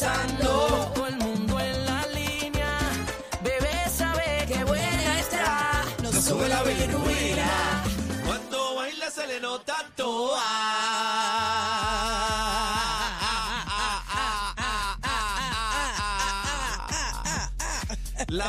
gozando. 0.00 0.59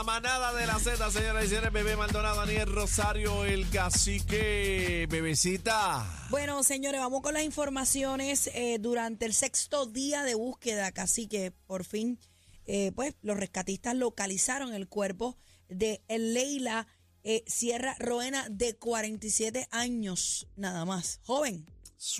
La 0.01 0.05
manada 0.05 0.51
de 0.53 0.65
la 0.65 0.79
Z, 0.79 1.11
señoras 1.11 1.45
y 1.45 1.49
señores, 1.49 1.71
bebé 1.71 1.95
Maldonado, 1.95 2.37
Daniel 2.37 2.65
Rosario, 2.65 3.45
el 3.45 3.69
cacique, 3.69 5.05
bebecita. 5.07 6.27
Bueno, 6.31 6.63
señores, 6.63 6.99
vamos 6.99 7.21
con 7.21 7.35
las 7.35 7.43
informaciones. 7.43 8.49
Eh, 8.55 8.79
durante 8.79 9.27
el 9.27 9.33
sexto 9.35 9.85
día 9.85 10.23
de 10.23 10.33
búsqueda, 10.33 10.91
cacique, 10.91 11.51
por 11.67 11.83
fin, 11.83 12.17
eh, 12.65 12.91
pues 12.95 13.13
los 13.21 13.37
rescatistas 13.37 13.95
localizaron 13.95 14.73
el 14.73 14.87
cuerpo 14.87 15.37
de 15.69 16.01
Leila 16.09 16.87
eh, 17.23 17.43
Sierra 17.45 17.95
Roena, 17.99 18.47
de 18.49 18.75
47 18.75 19.67
años, 19.69 20.47
nada 20.55 20.83
más. 20.83 21.19
Joven. 21.25 21.67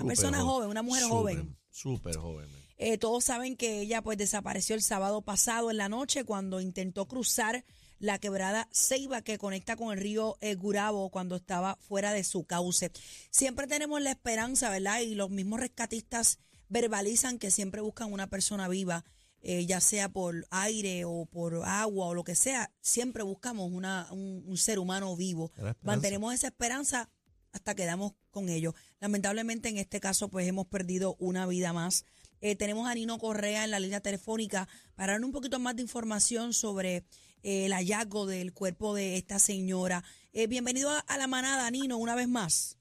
una 0.01 0.07
persona 0.07 0.41
joven, 0.41 0.69
una 0.69 0.83
mujer 0.83 1.05
joven. 1.05 1.57
Súper 1.71 2.15
joven. 2.15 2.60
Eh, 2.83 2.97
todos 2.97 3.25
saben 3.25 3.55
que 3.55 3.79
ella 3.79 4.01
pues 4.01 4.17
desapareció 4.17 4.73
el 4.73 4.81
sábado 4.81 5.21
pasado 5.21 5.69
en 5.69 5.77
la 5.77 5.87
noche 5.87 6.23
cuando 6.23 6.59
intentó 6.59 7.07
cruzar 7.07 7.63
la 7.99 8.17
quebrada 8.17 8.67
Ceiba 8.71 9.21
que 9.21 9.37
conecta 9.37 9.75
con 9.75 9.93
el 9.93 9.99
río 9.99 10.35
eh, 10.41 10.55
Gurabo 10.55 11.11
cuando 11.11 11.35
estaba 11.35 11.75
fuera 11.75 12.11
de 12.11 12.23
su 12.23 12.45
cauce. 12.45 12.91
Siempre 13.29 13.67
tenemos 13.67 14.01
la 14.01 14.09
esperanza, 14.09 14.71
¿verdad? 14.71 15.01
Y 15.01 15.13
los 15.13 15.29
mismos 15.29 15.59
rescatistas 15.59 16.39
verbalizan 16.69 17.37
que 17.37 17.51
siempre 17.51 17.81
buscan 17.81 18.11
una 18.11 18.25
persona 18.25 18.67
viva, 18.67 19.05
eh, 19.43 19.67
ya 19.67 19.79
sea 19.79 20.09
por 20.09 20.47
aire 20.49 21.05
o 21.05 21.27
por 21.27 21.61
agua 21.63 22.07
o 22.07 22.15
lo 22.15 22.23
que 22.23 22.33
sea. 22.33 22.71
Siempre 22.81 23.21
buscamos 23.21 23.71
una, 23.71 24.07
un, 24.09 24.43
un 24.47 24.57
ser 24.57 24.79
humano 24.79 25.15
vivo. 25.15 25.51
Mantenemos 25.83 26.33
esa 26.33 26.47
esperanza 26.47 27.11
hasta 27.51 27.75
que 27.75 27.85
damos 27.85 28.13
con 28.31 28.49
ello. 28.49 28.73
Lamentablemente 28.99 29.69
en 29.69 29.77
este 29.77 29.99
caso 29.99 30.29
pues 30.29 30.47
hemos 30.47 30.65
perdido 30.65 31.15
una 31.19 31.45
vida 31.45 31.73
más. 31.73 32.05
Eh, 32.41 32.55
tenemos 32.55 32.87
a 32.87 32.95
Nino 32.95 33.19
Correa 33.19 33.63
en 33.63 33.71
la 33.71 33.79
línea 33.79 34.01
telefónica 34.01 34.67
para 34.95 35.13
dar 35.13 35.23
un 35.23 35.31
poquito 35.31 35.59
más 35.59 35.75
de 35.75 35.83
información 35.83 36.53
sobre 36.53 37.03
eh, 37.43 37.65
el 37.67 37.73
hallazgo 37.73 38.25
del 38.25 38.51
cuerpo 38.51 38.95
de 38.95 39.15
esta 39.15 39.37
señora. 39.37 40.03
Eh, 40.33 40.47
bienvenido 40.47 40.89
a, 40.89 41.17
la 41.17 41.27
manada, 41.27 41.69
Nino, 41.69 41.97
una 41.97 42.15
vez 42.15 42.27
más. 42.27 42.79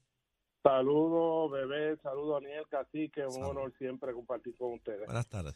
Saludos, 0.63 1.51
bebé, 1.51 1.95
saludos, 2.01 2.41
Daniel 2.41 2.65
Cacique, 2.69 3.23
un 3.27 3.43
honor 3.43 3.71
siempre 3.77 4.13
compartir 4.13 4.55
con 4.55 4.73
ustedes. 4.73 5.05
Buenas 5.05 5.27
tardes. 5.27 5.55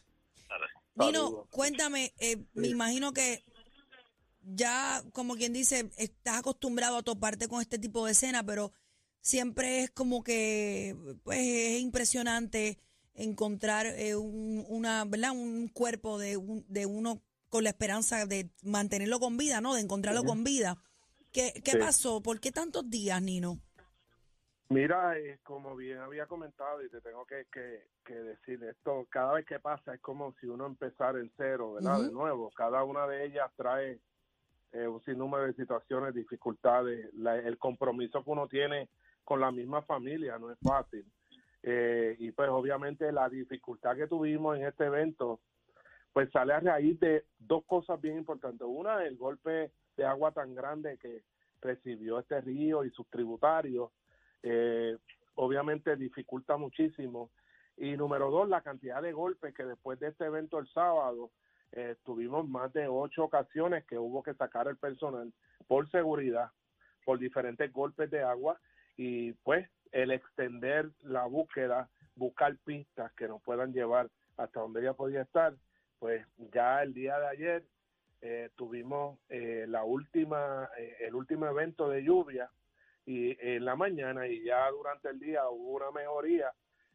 Nino, 0.94 1.46
cuéntame, 1.50 2.12
me 2.54 2.68
imagino 2.68 3.12
que 3.12 3.42
ya, 4.42 5.02
como 5.12 5.34
quien 5.34 5.52
dice, 5.52 5.90
estás 5.96 6.38
acostumbrado 6.38 6.96
a 6.98 7.02
toparte 7.02 7.48
con 7.48 7.60
este 7.60 7.78
tipo 7.78 8.06
de 8.06 8.12
escena, 8.12 8.44
pero 8.44 8.72
siempre 9.20 9.80
es 9.80 9.90
como 9.90 10.22
que, 10.22 10.96
pues, 11.24 11.38
es 11.40 11.80
impresionante 11.80 12.78
encontrar 13.16 13.86
eh, 13.86 14.14
un, 14.16 14.64
una, 14.68 15.04
¿verdad? 15.04 15.32
un 15.32 15.68
cuerpo 15.68 16.18
de, 16.18 16.38
de 16.68 16.86
uno 16.86 17.22
con 17.48 17.64
la 17.64 17.70
esperanza 17.70 18.26
de 18.26 18.50
mantenerlo 18.62 19.18
con 19.18 19.36
vida, 19.36 19.60
¿no? 19.60 19.74
De 19.74 19.80
encontrarlo 19.80 20.24
con 20.24 20.44
vida. 20.44 20.76
¿Qué, 21.32 21.52
qué 21.64 21.76
pasó? 21.78 22.22
¿Por 22.22 22.40
qué 22.40 22.50
tantos 22.50 22.88
días, 22.88 23.20
Nino? 23.22 23.60
Mira, 24.68 25.16
eh, 25.16 25.38
como 25.44 25.76
bien 25.76 25.98
había 25.98 26.26
comentado 26.26 26.82
y 26.82 26.88
te 26.88 27.00
tengo 27.00 27.24
que, 27.24 27.46
que, 27.52 28.14
decir 28.14 28.62
esto, 28.64 29.06
cada 29.10 29.34
vez 29.34 29.46
que 29.46 29.60
pasa 29.60 29.94
es 29.94 30.00
como 30.00 30.34
si 30.40 30.46
uno 30.46 30.66
empezara 30.66 31.20
en 31.20 31.30
cero, 31.36 31.74
¿verdad? 31.74 32.00
De 32.00 32.10
nuevo, 32.10 32.50
cada 32.50 32.82
una 32.82 33.06
de 33.06 33.26
ellas 33.26 33.50
trae 33.56 34.00
eh, 34.72 34.88
un 34.88 35.02
sinnúmero 35.04 35.44
de 35.44 35.54
situaciones, 35.54 36.14
dificultades, 36.14 37.10
el 37.14 37.58
compromiso 37.58 38.24
que 38.24 38.30
uno 38.30 38.48
tiene 38.48 38.88
con 39.22 39.40
la 39.40 39.52
misma 39.52 39.82
familia 39.82 40.38
no 40.38 40.50
es 40.50 40.58
fácil. 40.58 41.04
Eh, 41.68 42.14
y 42.20 42.30
pues 42.30 42.48
obviamente 42.48 43.10
la 43.10 43.28
dificultad 43.28 43.96
que 43.96 44.06
tuvimos 44.06 44.56
en 44.56 44.66
este 44.66 44.84
evento, 44.84 45.40
pues 46.12 46.30
sale 46.30 46.52
a 46.52 46.60
raíz 46.60 46.98
de 47.00 47.24
dos 47.40 47.64
cosas 47.66 48.00
bien 48.00 48.18
importantes. 48.18 48.66
Una, 48.70 49.04
el 49.04 49.16
golpe 49.16 49.72
de 49.96 50.04
agua 50.04 50.30
tan 50.30 50.54
grande 50.54 50.96
que 50.96 51.24
recibió 51.60 52.20
este 52.20 52.40
río 52.40 52.84
y 52.84 52.90
sus 52.90 53.08
tributarios, 53.08 53.90
eh, 54.44 54.96
obviamente 55.34 55.96
dificulta 55.96 56.56
muchísimo. 56.56 57.30
Y 57.76 57.96
número 57.96 58.30
dos, 58.30 58.48
la 58.48 58.60
cantidad 58.60 59.02
de 59.02 59.12
golpes 59.12 59.52
que 59.52 59.64
después 59.64 59.98
de 59.98 60.08
este 60.08 60.26
evento 60.26 60.60
el 60.60 60.68
sábado, 60.68 61.32
eh, 61.72 61.96
tuvimos 62.04 62.48
más 62.48 62.72
de 62.74 62.86
ocho 62.86 63.24
ocasiones 63.24 63.84
que 63.86 63.98
hubo 63.98 64.22
que 64.22 64.34
sacar 64.34 64.68
el 64.68 64.76
personal 64.76 65.32
por 65.66 65.90
seguridad, 65.90 66.52
por 67.04 67.18
diferentes 67.18 67.72
golpes 67.72 68.08
de 68.08 68.22
agua 68.22 68.56
y 68.96 69.32
pues 69.32 69.68
el 69.92 70.10
extender 70.10 70.90
la 71.02 71.24
búsqueda, 71.26 71.88
buscar 72.14 72.56
pistas 72.64 73.12
que 73.12 73.28
nos 73.28 73.42
puedan 73.42 73.72
llevar 73.72 74.08
hasta 74.36 74.60
donde 74.60 74.80
ella 74.80 74.94
podía 74.94 75.22
estar, 75.22 75.54
pues 75.98 76.26
ya 76.52 76.82
el 76.82 76.92
día 76.92 77.18
de 77.18 77.26
ayer 77.26 77.64
eh, 78.20 78.50
tuvimos 78.56 79.18
eh, 79.28 79.66
la 79.68 79.84
última, 79.84 80.68
eh, 80.78 80.96
el 81.00 81.14
último 81.14 81.46
evento 81.46 81.88
de 81.88 82.02
lluvia 82.02 82.50
y 83.04 83.36
en 83.40 83.64
la 83.64 83.76
mañana 83.76 84.26
y 84.26 84.42
ya 84.42 84.68
durante 84.70 85.10
el 85.10 85.18
día 85.18 85.48
hubo 85.48 85.76
una 85.76 85.90
mejoría 85.90 86.52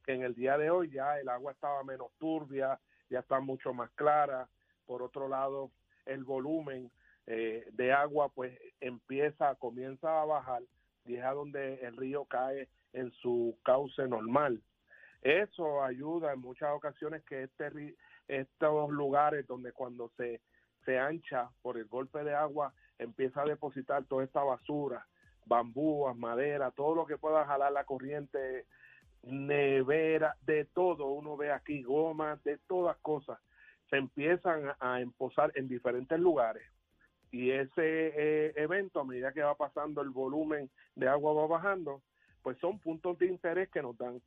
en 0.08 0.24
el 0.24 0.36
día 0.36 0.58
de 0.58 0.70
hoy 0.70 0.90
ya 0.90 1.20
el 1.20 1.30
agua 1.30 1.52
estaba 1.52 1.84
menos 1.84 2.12
turbia, 2.18 2.80
ya 3.10 3.20
está 3.20 3.40
mucho 3.40 3.74
más 3.74 3.90
clara. 3.92 4.50
Por 4.86 5.04
otro 5.04 5.30
lado, 5.30 5.72
el 6.06 6.24
volumen 6.24 6.92
de 7.28 7.94
agua 7.94 8.28
pues 8.30 8.60
empieza, 8.82 9.56
comienza 9.56 10.22
a 10.22 10.26
bajar 10.26 10.64
y 11.06 11.16
es 11.16 11.24
a 11.24 11.32
donde 11.32 11.76
el 11.76 11.96
río 11.96 12.26
cae 12.26 12.68
en 12.94 13.12
su 13.14 13.58
cauce 13.64 14.08
normal. 14.08 14.62
Eso 15.22 15.84
ayuda 15.84 16.34
en 16.34 16.40
muchas 16.40 16.72
ocasiones 16.72 17.24
que 17.24 17.44
este, 17.44 17.96
estos 18.28 18.90
lugares 18.90 19.46
donde 19.48 19.72
cuando 19.72 20.10
se, 20.18 20.42
se 20.86 20.98
ancha 20.98 21.50
por 21.62 21.78
el 21.78 21.86
golpe 21.86 22.24
de 22.24 22.34
agua 22.34 22.74
empieza 22.98 23.42
a 23.42 23.46
depositar 23.46 24.06
toda 24.06 24.24
esta 24.24 24.44
basura, 24.44 25.06
bambúas, 25.46 26.16
madera, 26.16 26.72
todo 26.72 26.96
lo 26.96 27.06
que 27.06 27.18
pueda 27.18 27.46
jalar 27.46 27.72
la 27.72 27.84
corriente, 27.84 28.66
nevera, 29.24 30.36
de 30.46 30.66
todo, 30.66 31.08
uno 31.08 31.38
ve 31.38 31.52
aquí 31.52 31.84
gomas, 31.84 32.44
de 32.44 32.58
todas 32.68 32.98
cosas, 32.98 33.40
se 33.90 33.98
empiezan 33.98 34.74
a 34.80 35.02
emposar 35.02 35.52
en 35.56 35.68
diferentes 35.68 36.20
lugares 36.20 36.64
y 37.32 37.52
ese 37.52 37.72
eh, 37.78 38.54
evento 38.58 39.00
a 39.00 39.06
medida 39.06 39.32
que 39.32 39.42
va 39.42 39.56
pasando 39.56 40.02
el 40.02 40.10
volumen 40.10 40.70
de 40.96 41.08
agua 41.08 41.34
va 41.34 41.48
bajando, 41.48 42.02
pues 42.42 42.58
son 42.60 42.80
puntos 42.80 43.18
de 43.20 43.28
interés 43.28 43.70
que 43.70 43.82
nos 43.82 43.98
dan. 43.98 44.22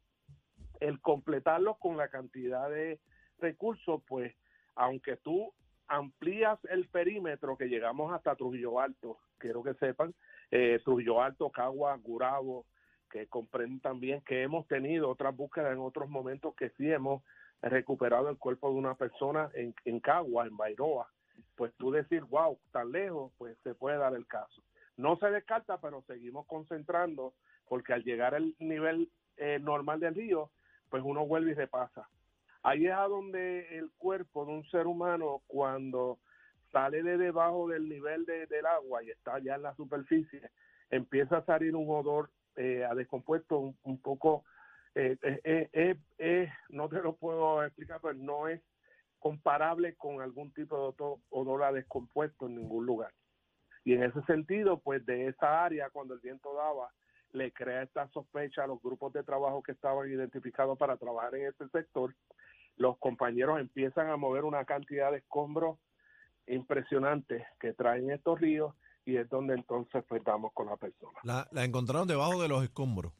El 0.81 1.01
completarlos 1.01 1.79
con 1.79 1.97
la 1.97 2.09
cantidad 2.09 2.69
de 2.69 3.01
recursos, 3.39 4.03
pues 4.07 4.35
aunque 4.75 5.17
tú 5.17 5.53
amplías 5.87 6.59
el 6.71 6.89
perímetro 6.89 7.57
que 7.57 7.67
llegamos 7.67 8.13
hasta 8.13 8.35
Trujillo 8.35 8.81
Alto, 8.81 9.19
quiero 9.39 9.63
que 9.63 9.75
sepan, 9.75 10.15
eh, 10.51 10.81
Trujillo 10.85 11.23
Alto, 11.23 11.51
Cagua, 11.51 11.97
Gurabo, 11.97 12.67
que 13.11 13.27
comprenden 13.29 13.81
también 13.81 14.23
que 14.23 14.43
hemos 14.43 14.67
tenido 14.67 15.09
otras 15.09 15.37
búsquedas 15.37 15.73
en 15.73 15.79
otros 15.79 16.09
momentos 16.09 16.55
que 16.57 16.71
sí 16.71 16.91
hemos 16.91 17.23
recuperado 17.63 18.29
el 18.29 18.39
cuerpo 18.39 18.71
de 18.71 18.77
una 18.77 18.95
persona 18.95 19.51
en, 19.55 19.75
en 19.85 20.01
Cagua, 20.01 20.47
en 20.47 20.57
Bairoa, 20.57 21.09
pues 21.55 21.73
tú 21.77 21.91
decir, 21.91 22.23
wow, 22.25 22.59
tan 22.73 22.91
lejos, 22.93 23.33
pues 23.39 23.57
se 23.63 23.75
puede 23.75 23.99
dar 23.99 24.15
el 24.15 24.27
caso. 24.27 24.63
No 24.97 25.17
se 25.17 25.31
descarta, 25.31 25.81
pero 25.81 26.03
seguimos 26.03 26.47
concentrando 26.47 27.35
porque 27.69 27.93
al 27.93 28.05
llegar 28.05 28.35
al 28.35 28.55
nivel 28.59 29.11
eh, 29.37 29.59
normal 29.61 30.01
del 30.01 30.15
río, 30.15 30.51
pues 30.91 31.03
uno 31.05 31.27
vuelve 31.27 31.53
y 31.53 31.55
repasa. 31.55 32.09
Ahí 32.63 32.87
es 32.87 32.93
a 32.93 33.09
donde 33.09 33.77
el 33.77 33.91
cuerpo 33.99 34.47
de 34.47 34.53
un 34.53 34.65
ser 34.71 34.87
humano, 34.87 35.43
cuando 35.47 36.19
sale 36.73 37.03
de 37.03 37.19
debajo 37.19 37.69
del 37.69 37.89
nivel 37.89 38.25
del 38.25 38.67
agua 38.67 39.03
y 39.03 39.11
está 39.11 39.39
ya 39.39 39.55
en 39.55 39.63
la 39.63 39.75
superficie, 39.77 40.51
empieza 40.91 41.39
a 41.39 41.45
salir 41.45 41.77
un 41.77 41.89
odor 41.89 42.31
eh, 42.57 42.85
a 42.85 42.95
descompuesto 42.95 43.75
un, 43.83 44.01
poco, 44.01 44.45
eh, 44.95 45.17
eh, 46.19 46.49
no 46.69 46.89
te 46.89 47.03
lo 47.03 47.17
puedo 47.17 47.65
explicar, 47.65 48.01
pero 48.01 48.15
no 48.15 48.49
es 48.49 48.63
comparable 49.19 49.95
con 49.97 50.21
algún 50.21 50.53
tipo 50.53 50.95
de 50.97 51.05
odor 51.31 51.65
a 51.65 51.73
descompuesto 51.73 52.47
en 52.47 52.57
ningún 52.57 52.87
lugar. 52.87 53.13
Y 53.85 53.95
en 53.95 54.05
ese 54.05 54.23
sentido, 54.23 54.81
pues 54.81 55.05
de 55.05 55.29
esa 55.29 55.65
área, 55.65 55.91
cuando 55.91 56.15
el 56.15 56.21
viento 56.21 56.55
daba, 56.55 56.91
le 57.35 57.53
crea 57.53 57.83
esta 57.83 58.09
sospecha 58.09 58.65
a 58.65 58.67
los 58.67 58.81
grupos 58.81 59.13
de 59.13 59.25
trabajo 59.25 59.63
que 59.63 59.73
estaban 59.73 60.09
identificados 60.09 60.79
para 60.79 60.97
trabajar 60.97 61.35
en 61.35 61.49
este 61.49 61.69
sector. 61.69 62.15
Los 62.77 62.97
compañeros 62.99 63.61
empiezan 63.61 64.09
a 64.09 64.17
mover 64.17 64.45
una 64.45 64.65
cantidad 64.65 65.11
de 65.11 65.19
escombros 65.19 65.79
impresionantes 66.47 67.45
que 67.59 67.73
traen 67.73 68.11
estos 68.11 68.41
ríos 68.41 68.75
y 69.05 69.17
es 69.17 69.29
donde 69.29 69.55
entonces 69.55 70.05
pues 70.09 70.23
damos 70.25 70.53
con 70.53 70.67
la 70.67 70.77
persona. 70.77 71.19
La, 71.25 71.65
encontraron 71.65 72.07
debajo 72.07 72.41
de 72.41 72.49
los 72.49 72.63
escombros. 72.63 73.13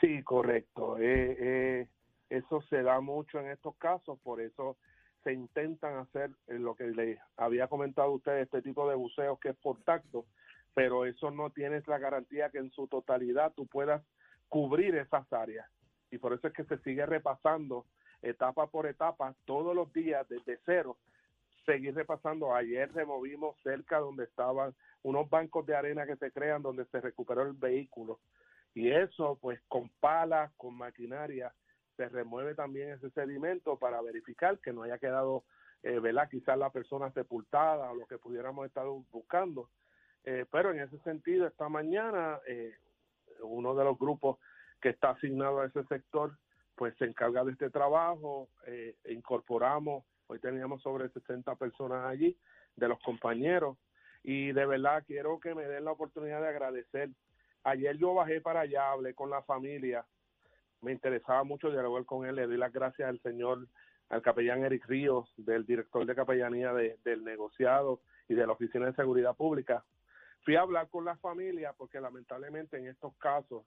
Sí, 0.00 0.22
correcto. 0.22 0.96
Eh, 0.98 1.36
eh, 1.38 1.88
eso 2.30 2.62
se 2.70 2.82
da 2.82 3.00
mucho 3.00 3.40
en 3.40 3.48
estos 3.50 3.76
casos, 3.76 4.18
por 4.22 4.40
eso 4.40 4.76
se 5.24 5.32
intentan 5.32 5.96
hacer 5.96 6.30
en 6.46 6.62
lo 6.62 6.74
que 6.76 6.84
les 6.84 7.18
había 7.36 7.66
comentado 7.66 8.08
a 8.08 8.14
ustedes, 8.14 8.44
este 8.44 8.62
tipo 8.62 8.88
de 8.88 8.94
buceos 8.94 9.38
que 9.40 9.50
es 9.50 9.56
por 9.56 9.82
tacto, 9.82 10.26
pero 10.74 11.06
eso 11.06 11.30
no 11.30 11.50
tienes 11.50 11.86
la 11.86 11.98
garantía 11.98 12.50
que 12.50 12.58
en 12.58 12.70
su 12.72 12.88
totalidad 12.88 13.52
tú 13.54 13.66
puedas 13.66 14.02
cubrir 14.48 14.96
esas 14.96 15.32
áreas. 15.32 15.68
Y 16.10 16.18
por 16.18 16.32
eso 16.32 16.48
es 16.48 16.52
que 16.52 16.64
se 16.64 16.78
sigue 16.78 17.06
repasando 17.06 17.86
etapa 18.22 18.66
por 18.66 18.86
etapa 18.86 19.34
todos 19.44 19.74
los 19.74 19.92
días 19.92 20.28
desde 20.28 20.58
cero. 20.64 20.98
Seguir 21.64 21.94
repasando. 21.94 22.54
Ayer 22.54 22.92
removimos 22.92 23.56
cerca 23.62 23.98
donde 23.98 24.24
estaban 24.24 24.74
unos 25.02 25.28
bancos 25.30 25.64
de 25.66 25.76
arena 25.76 26.06
que 26.06 26.16
se 26.16 26.30
crean 26.30 26.62
donde 26.62 26.84
se 26.86 27.00
recuperó 27.00 27.42
el 27.42 27.52
vehículo. 27.52 28.20
Y 28.74 28.90
eso, 28.90 29.38
pues 29.40 29.60
con 29.68 29.88
palas, 30.00 30.52
con 30.56 30.76
maquinaria, 30.76 31.54
se 31.96 32.08
remueve 32.08 32.54
también 32.54 32.90
ese 32.90 33.10
sedimento 33.10 33.78
para 33.78 34.02
verificar 34.02 34.58
que 34.58 34.72
no 34.72 34.82
haya 34.82 34.98
quedado, 34.98 35.44
eh, 35.82 36.00
¿verdad? 36.00 36.28
Quizás 36.28 36.58
la 36.58 36.70
persona 36.70 37.12
sepultada 37.12 37.90
o 37.92 37.94
lo 37.94 38.06
que 38.06 38.18
pudiéramos 38.18 38.66
estar 38.66 38.86
buscando. 39.12 39.70
Eh, 40.24 40.46
pero 40.50 40.72
en 40.72 40.80
ese 40.80 40.98
sentido, 41.00 41.46
esta 41.46 41.68
mañana, 41.68 42.38
eh, 42.46 42.74
uno 43.42 43.74
de 43.74 43.84
los 43.84 43.98
grupos 43.98 44.38
que 44.80 44.90
está 44.90 45.10
asignado 45.10 45.60
a 45.60 45.66
ese 45.66 45.84
sector, 45.84 46.36
pues 46.74 46.96
se 46.96 47.04
encarga 47.04 47.44
de 47.44 47.52
este 47.52 47.70
trabajo, 47.70 48.48
eh, 48.66 48.96
incorporamos, 49.08 50.04
hoy 50.26 50.38
teníamos 50.40 50.82
sobre 50.82 51.08
60 51.10 51.54
personas 51.56 52.06
allí, 52.06 52.36
de 52.76 52.88
los 52.88 52.98
compañeros, 53.00 53.76
y 54.22 54.52
de 54.52 54.66
verdad 54.66 55.04
quiero 55.06 55.38
que 55.38 55.54
me 55.54 55.66
den 55.66 55.84
la 55.84 55.92
oportunidad 55.92 56.40
de 56.40 56.48
agradecer. 56.48 57.10
Ayer 57.62 57.96
yo 57.96 58.14
bajé 58.14 58.40
para 58.40 58.60
allá, 58.60 58.90
hablé 58.90 59.14
con 59.14 59.30
la 59.30 59.42
familia, 59.42 60.04
me 60.80 60.92
interesaba 60.92 61.44
mucho 61.44 61.70
dialogar 61.70 62.04
con 62.04 62.26
él, 62.26 62.36
le 62.36 62.46
doy 62.46 62.56
las 62.56 62.72
gracias 62.72 63.08
al 63.08 63.20
señor, 63.20 63.66
al 64.08 64.22
capellán 64.22 64.64
Eric 64.64 64.86
Ríos, 64.86 65.32
del 65.36 65.64
director 65.64 66.04
de 66.04 66.14
capellanía 66.14 66.72
del 66.72 67.24
negociado 67.24 68.00
y 68.28 68.34
de 68.34 68.46
la 68.46 68.52
Oficina 68.52 68.86
de 68.86 68.94
Seguridad 68.94 69.34
Pública. 69.34 69.84
Fui 70.44 70.56
a 70.56 70.60
hablar 70.60 70.88
con 70.90 71.04
la 71.04 71.16
familia 71.16 71.72
porque 71.72 72.00
lamentablemente 72.00 72.76
en 72.76 72.86
estos 72.86 73.14
casos 73.16 73.64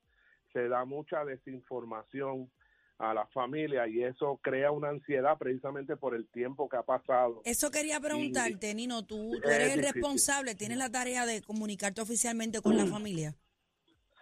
se 0.53 0.67
da 0.67 0.85
mucha 0.85 1.25
desinformación 1.25 2.51
a 2.99 3.13
la 3.13 3.27
familia 3.27 3.87
y 3.87 4.03
eso 4.03 4.39
crea 4.41 4.71
una 4.71 4.89
ansiedad 4.89 5.37
precisamente 5.37 5.97
por 5.97 6.15
el 6.15 6.27
tiempo 6.29 6.69
que 6.69 6.77
ha 6.77 6.83
pasado. 6.83 7.41
Eso 7.45 7.69
quería 7.69 7.99
preguntarte, 7.99 8.73
Nino, 8.73 9.05
tú, 9.05 9.31
tú 9.41 9.49
eres 9.49 9.75
el 9.75 9.83
responsable, 9.83 10.55
tienes 10.55 10.77
la 10.77 10.91
tarea 10.91 11.25
de 11.25 11.41
comunicarte 11.41 12.01
oficialmente 12.01 12.61
con 12.61 12.77
la 12.77 12.85
familia. 12.85 13.35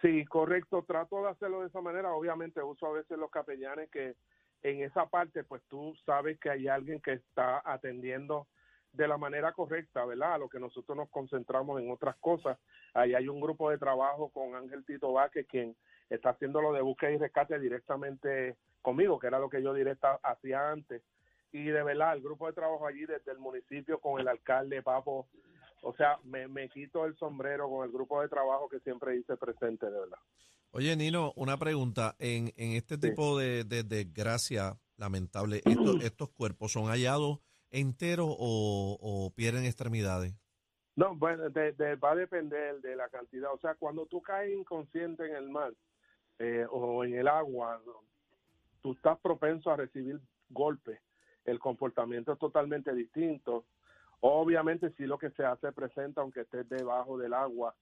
Sí, 0.02 0.24
correcto, 0.26 0.84
trato 0.86 1.22
de 1.22 1.30
hacerlo 1.30 1.62
de 1.62 1.68
esa 1.68 1.80
manera, 1.80 2.12
obviamente 2.12 2.62
uso 2.62 2.86
a 2.86 2.92
veces 2.92 3.18
los 3.18 3.30
capellanes 3.30 3.90
que 3.90 4.14
en 4.62 4.82
esa 4.82 5.06
parte 5.06 5.44
pues 5.44 5.62
tú 5.68 5.94
sabes 6.04 6.38
que 6.38 6.50
hay 6.50 6.68
alguien 6.68 7.00
que 7.00 7.12
está 7.14 7.62
atendiendo 7.64 8.46
de 8.96 9.08
la 9.08 9.18
manera 9.18 9.52
correcta, 9.52 10.04
¿verdad? 10.04 10.34
A 10.34 10.38
lo 10.38 10.48
que 10.48 10.58
nosotros 10.58 10.96
nos 10.96 11.10
concentramos 11.10 11.80
en 11.80 11.90
otras 11.90 12.16
cosas. 12.16 12.58
Ahí 12.94 13.14
hay 13.14 13.28
un 13.28 13.40
grupo 13.40 13.70
de 13.70 13.78
trabajo 13.78 14.30
con 14.30 14.54
Ángel 14.54 14.84
Tito 14.84 15.12
Vázquez, 15.12 15.46
quien 15.46 15.76
está 16.08 16.30
haciendo 16.30 16.62
lo 16.62 16.72
de 16.72 16.80
búsqueda 16.80 17.10
y 17.10 17.18
rescate 17.18 17.58
directamente 17.58 18.56
conmigo, 18.80 19.18
que 19.18 19.26
era 19.26 19.38
lo 19.38 19.50
que 19.50 19.62
yo 19.62 19.74
directa 19.74 20.18
hacía 20.22 20.70
antes. 20.70 21.02
Y 21.52 21.64
de 21.64 21.82
verdad, 21.82 22.14
el 22.14 22.22
grupo 22.22 22.46
de 22.46 22.54
trabajo 22.54 22.86
allí 22.86 23.04
desde 23.06 23.32
el 23.32 23.38
municipio 23.38 24.00
con 24.00 24.20
el 24.20 24.28
alcalde 24.28 24.82
Papo, 24.82 25.28
o 25.82 25.94
sea, 25.94 26.18
me, 26.24 26.48
me 26.48 26.68
quito 26.68 27.04
el 27.04 27.16
sombrero 27.16 27.68
con 27.68 27.84
el 27.84 27.92
grupo 27.92 28.22
de 28.22 28.28
trabajo 28.28 28.68
que 28.68 28.80
siempre 28.80 29.16
hice 29.16 29.36
presente, 29.36 29.86
de 29.86 30.00
verdad. 30.00 30.18
Oye, 30.70 30.96
Nino, 30.96 31.32
una 31.36 31.56
pregunta. 31.58 32.16
En, 32.18 32.52
en 32.56 32.72
este 32.72 32.98
tipo 32.98 33.38
de, 33.38 33.64
de 33.64 33.82
desgracia 33.82 34.78
lamentable, 34.96 35.62
estos, 35.64 36.02
estos 36.02 36.30
cuerpos 36.30 36.72
son 36.72 36.86
hallados 36.86 37.40
enteros 37.70 38.28
o, 38.30 39.32
pierden 39.36 39.64
extremidades? 39.64 40.34
No, 40.94 41.14
bueno, 41.14 41.44
va 42.02 42.10
a 42.12 42.16
depender 42.16 42.80
de 42.80 42.96
la 42.96 43.08
cantidad. 43.08 43.52
O 43.52 43.58
sea, 43.58 43.74
cuando 43.74 44.06
tú 44.06 44.22
caes 44.22 44.52
inconsciente 44.56 45.26
en 45.26 45.36
el 45.36 45.48
mar 45.48 45.72
eh, 46.38 46.66
o 46.70 47.04
en 47.04 47.14
el 47.14 47.28
agua, 47.28 47.82
tú 48.80 48.92
estás 48.92 49.18
propenso 49.20 49.70
a 49.70 49.76
recibir 49.76 50.20
golpes. 50.48 50.98
El 51.44 51.58
comportamiento 51.58 52.32
es 52.32 52.38
totalmente 52.38 52.94
distinto. 52.94 53.66
Obviamente, 54.20 54.90
si 54.96 55.04
lo 55.04 55.18
que 55.18 55.30
se 55.30 55.44
hace 55.44 55.70
presenta, 55.72 56.22
aunque 56.22 56.40
estés 56.40 56.68
debajo 56.68 57.18
del 57.18 57.34
agua, 57.34 57.74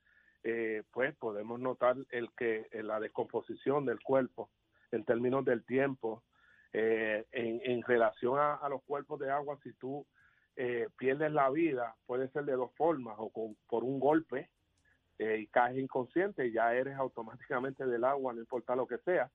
eh, 0.42 0.82
pues 0.92 1.16
podemos 1.16 1.60
notar 1.60 1.96
el 2.10 2.30
que 2.36 2.68
la 2.72 3.00
descomposición 3.00 3.86
del 3.86 4.00
cuerpo 4.00 4.50
en 4.92 5.04
términos 5.04 5.44
del 5.44 5.64
tiempo, 5.64 6.22
eh, 6.74 7.24
en, 7.30 7.60
en, 7.64 7.82
relación 7.82 8.38
a, 8.38 8.68
los 8.68 8.82
cuerpos 8.82 9.20
de 9.20 9.30
agua, 9.30 9.56
si 9.62 9.72
tú 9.74 10.04
eh, 10.56 10.88
pierdes 10.98 11.32
la 11.32 11.48
vida, 11.48 11.94
puede 12.04 12.28
ser 12.30 12.44
de 12.44 12.54
dos 12.54 12.72
formas, 12.74 13.14
o 13.18 13.30
con, 13.30 13.56
por 13.68 13.84
un 13.84 14.00
golpe 14.00 14.50
eh, 15.18 15.38
y 15.42 15.46
caes 15.46 15.78
inconsciente 15.78 16.50
ya 16.50 16.74
eres 16.74 16.96
automáticamente 16.96 17.86
del 17.86 18.02
agua, 18.04 18.32
no 18.32 18.40
importa 18.40 18.74
lo 18.74 18.88
que 18.88 18.98
sea, 18.98 19.30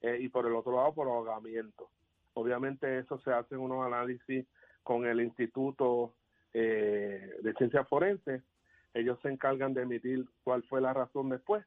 eh, 0.00 0.18
y 0.20 0.28
por 0.28 0.46
el 0.46 0.54
otro 0.54 0.74
lado 0.74 0.92
por 0.92 1.06
ahogamiento. 1.06 1.90
Obviamente 2.34 2.98
eso 2.98 3.18
se 3.20 3.30
hace 3.32 3.56
unos 3.56 3.86
análisis 3.86 4.46
con 4.82 5.06
el 5.06 5.20
Instituto 5.20 6.14
eh, 6.52 7.36
de 7.40 7.54
Ciencias 7.54 7.88
Forenses, 7.88 8.42
ellos 8.92 9.20
se 9.22 9.28
encargan 9.28 9.72
de 9.72 9.82
emitir 9.82 10.24
cuál 10.42 10.64
fue 10.64 10.80
la 10.80 10.92
razón 10.92 11.28
después, 11.28 11.64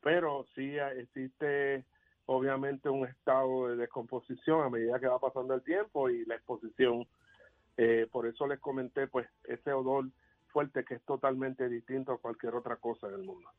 pero 0.00 0.44
sí 0.56 0.76
existe 0.76 1.84
obviamente 2.26 2.88
un 2.88 3.06
estado 3.06 3.68
de 3.68 3.76
descomposición 3.76 4.62
a 4.62 4.70
medida 4.70 4.98
que 4.98 5.06
va 5.06 5.18
pasando 5.18 5.54
el 5.54 5.62
tiempo 5.62 6.08
y 6.08 6.24
la 6.24 6.36
exposición. 6.36 7.06
Eh, 7.76 8.06
por 8.10 8.26
eso 8.26 8.46
les 8.46 8.60
comenté, 8.60 9.06
pues, 9.08 9.26
ese 9.44 9.72
olor 9.72 10.08
fuerte 10.48 10.84
que 10.84 10.94
es 10.94 11.02
totalmente 11.02 11.68
distinto 11.68 12.12
a 12.12 12.18
cualquier 12.18 12.54
otra 12.54 12.76
cosa 12.76 13.08
en 13.08 13.14
el 13.14 13.24
mundo. 13.24 13.50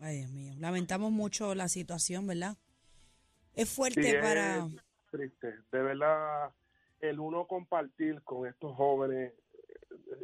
Ay, 0.00 0.18
Dios 0.18 0.30
mío. 0.30 0.54
Lamentamos 0.58 1.12
mucho 1.12 1.54
la 1.54 1.68
situación, 1.68 2.26
¿verdad? 2.26 2.56
Es 3.54 3.72
fuerte 3.72 4.02
sí, 4.02 4.16
para... 4.20 4.66
Es 4.66 5.10
triste. 5.10 5.54
De 5.70 5.82
verdad, 5.82 6.50
el 7.00 7.20
uno 7.20 7.46
compartir 7.46 8.22
con 8.22 8.48
estos 8.48 8.74
jóvenes, 8.74 9.32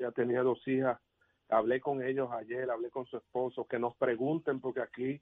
ya 0.01 0.11
tenía 0.11 0.43
dos 0.43 0.67
hijas, 0.67 0.99
hablé 1.49 1.81
con 1.81 2.03
ellos 2.03 2.31
ayer, 2.33 2.71
hablé 2.71 2.91
con 2.91 3.07
su 3.07 3.19
esposo, 3.19 3.67
que 3.67 3.79
nos 3.79 3.95
pregunten, 3.97 4.61
porque 4.61 4.81
aquí 4.81 5.21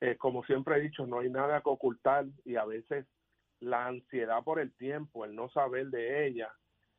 eh, 0.00 0.16
como 0.16 0.42
siempre 0.44 0.76
he 0.76 0.80
dicho, 0.80 1.06
no 1.06 1.18
hay 1.18 1.28
nada 1.28 1.60
que 1.60 1.68
ocultar 1.68 2.24
y 2.44 2.56
a 2.56 2.64
veces 2.64 3.06
la 3.60 3.86
ansiedad 3.86 4.42
por 4.42 4.58
el 4.58 4.72
tiempo, 4.72 5.24
el 5.24 5.34
no 5.34 5.50
saber 5.50 5.88
de 5.88 6.26
ella, 6.26 6.50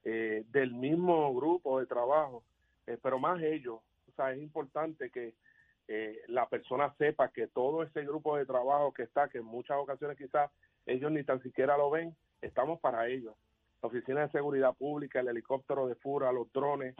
eh, 0.04 0.46
del 0.50 0.72
mismo 0.74 1.34
grupo 1.34 1.80
de 1.80 1.88
trabajo, 1.88 2.44
eh, 2.86 3.00
pero 3.02 3.18
más 3.18 3.42
ellos, 3.42 3.80
o 4.08 4.12
sea, 4.16 4.32
es 4.32 4.42
importante 4.42 5.10
que 5.10 5.34
la 6.28 6.48
persona 6.48 6.96
sepa 6.98 7.34
que 7.34 7.48
todo 7.48 7.84
ese 7.84 8.06
grupo 8.06 8.38
de 8.38 8.46
trabajo 8.46 8.94
que 8.94 9.04
está, 9.04 9.28
que 9.28 9.40
en 9.40 9.44
muchas 9.44 9.76
ocasiones 9.78 10.18
quizás 10.18 10.50
ellos 10.86 11.12
ni 11.12 11.22
tan 11.26 11.44
siquiera 11.44 11.76
lo 11.76 11.90
ven, 11.90 12.16
estamos 12.42 12.80
para 12.80 13.08
ellos. 13.10 13.36
La 13.82 13.90
Oficina 13.90 14.22
de 14.22 14.32
Seguridad 14.32 14.74
Pública, 14.74 15.20
el 15.20 15.28
helicóptero 15.28 15.88
de 15.88 15.96
FURA, 15.96 16.32
los 16.32 16.50
drones, 16.54 16.96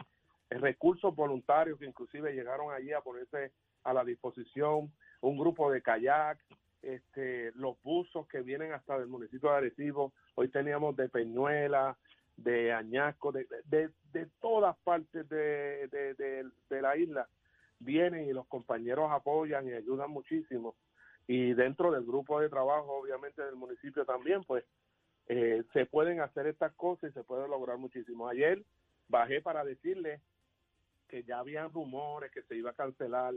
recursos 0.50 1.16
voluntarios 1.16 1.78
que 1.78 1.86
inclusive 1.86 2.34
llegaron 2.34 2.70
allí 2.70 2.92
a 2.92 3.00
ponerse 3.00 3.52
a 3.84 3.94
la 3.94 4.04
disposición, 4.04 4.92
un 5.22 5.38
grupo 5.38 5.70
de 5.70 5.82
kayak, 5.82 6.38
este, 6.82 7.52
los 7.52 7.80
buzos 7.82 8.26
que 8.26 8.42
vienen 8.42 8.72
hasta 8.72 8.98
del 8.98 9.08
municipio 9.08 9.50
de 9.50 9.56
Arecibo, 9.56 10.12
hoy 10.34 10.48
teníamos 10.48 10.96
de 10.96 11.08
Peñuela, 11.08 11.96
de 12.36 12.72
Añasco, 12.72 13.30
de, 13.30 13.46
de, 13.66 13.90
de 14.12 14.26
todas 14.40 14.76
partes 14.78 15.28
de, 15.28 15.88
de, 15.88 16.82
la 16.82 16.96
isla, 16.96 17.28
vienen 17.78 18.26
y 18.28 18.32
los 18.32 18.46
compañeros 18.48 19.10
apoyan 19.12 19.68
y 19.68 19.72
ayudan 19.72 20.10
muchísimo. 20.10 20.74
Y 21.28 21.54
dentro 21.54 21.92
del 21.92 22.04
grupo 22.04 22.40
de 22.40 22.48
trabajo, 22.48 22.98
obviamente 22.98 23.42
del 23.42 23.54
municipio 23.54 24.04
también, 24.04 24.42
pues 24.42 24.64
eh, 25.28 25.62
se 25.72 25.86
pueden 25.86 26.20
hacer 26.20 26.48
estas 26.48 26.72
cosas 26.74 27.10
y 27.10 27.12
se 27.12 27.22
puede 27.22 27.46
lograr 27.46 27.78
muchísimo. 27.78 28.28
Ayer 28.28 28.64
bajé 29.06 29.40
para 29.40 29.64
decirle 29.64 30.20
que 31.06 31.22
ya 31.22 31.38
habían 31.38 31.72
rumores 31.72 32.32
que 32.32 32.42
se 32.42 32.56
iba 32.56 32.70
a 32.70 32.74
cancelar 32.74 33.34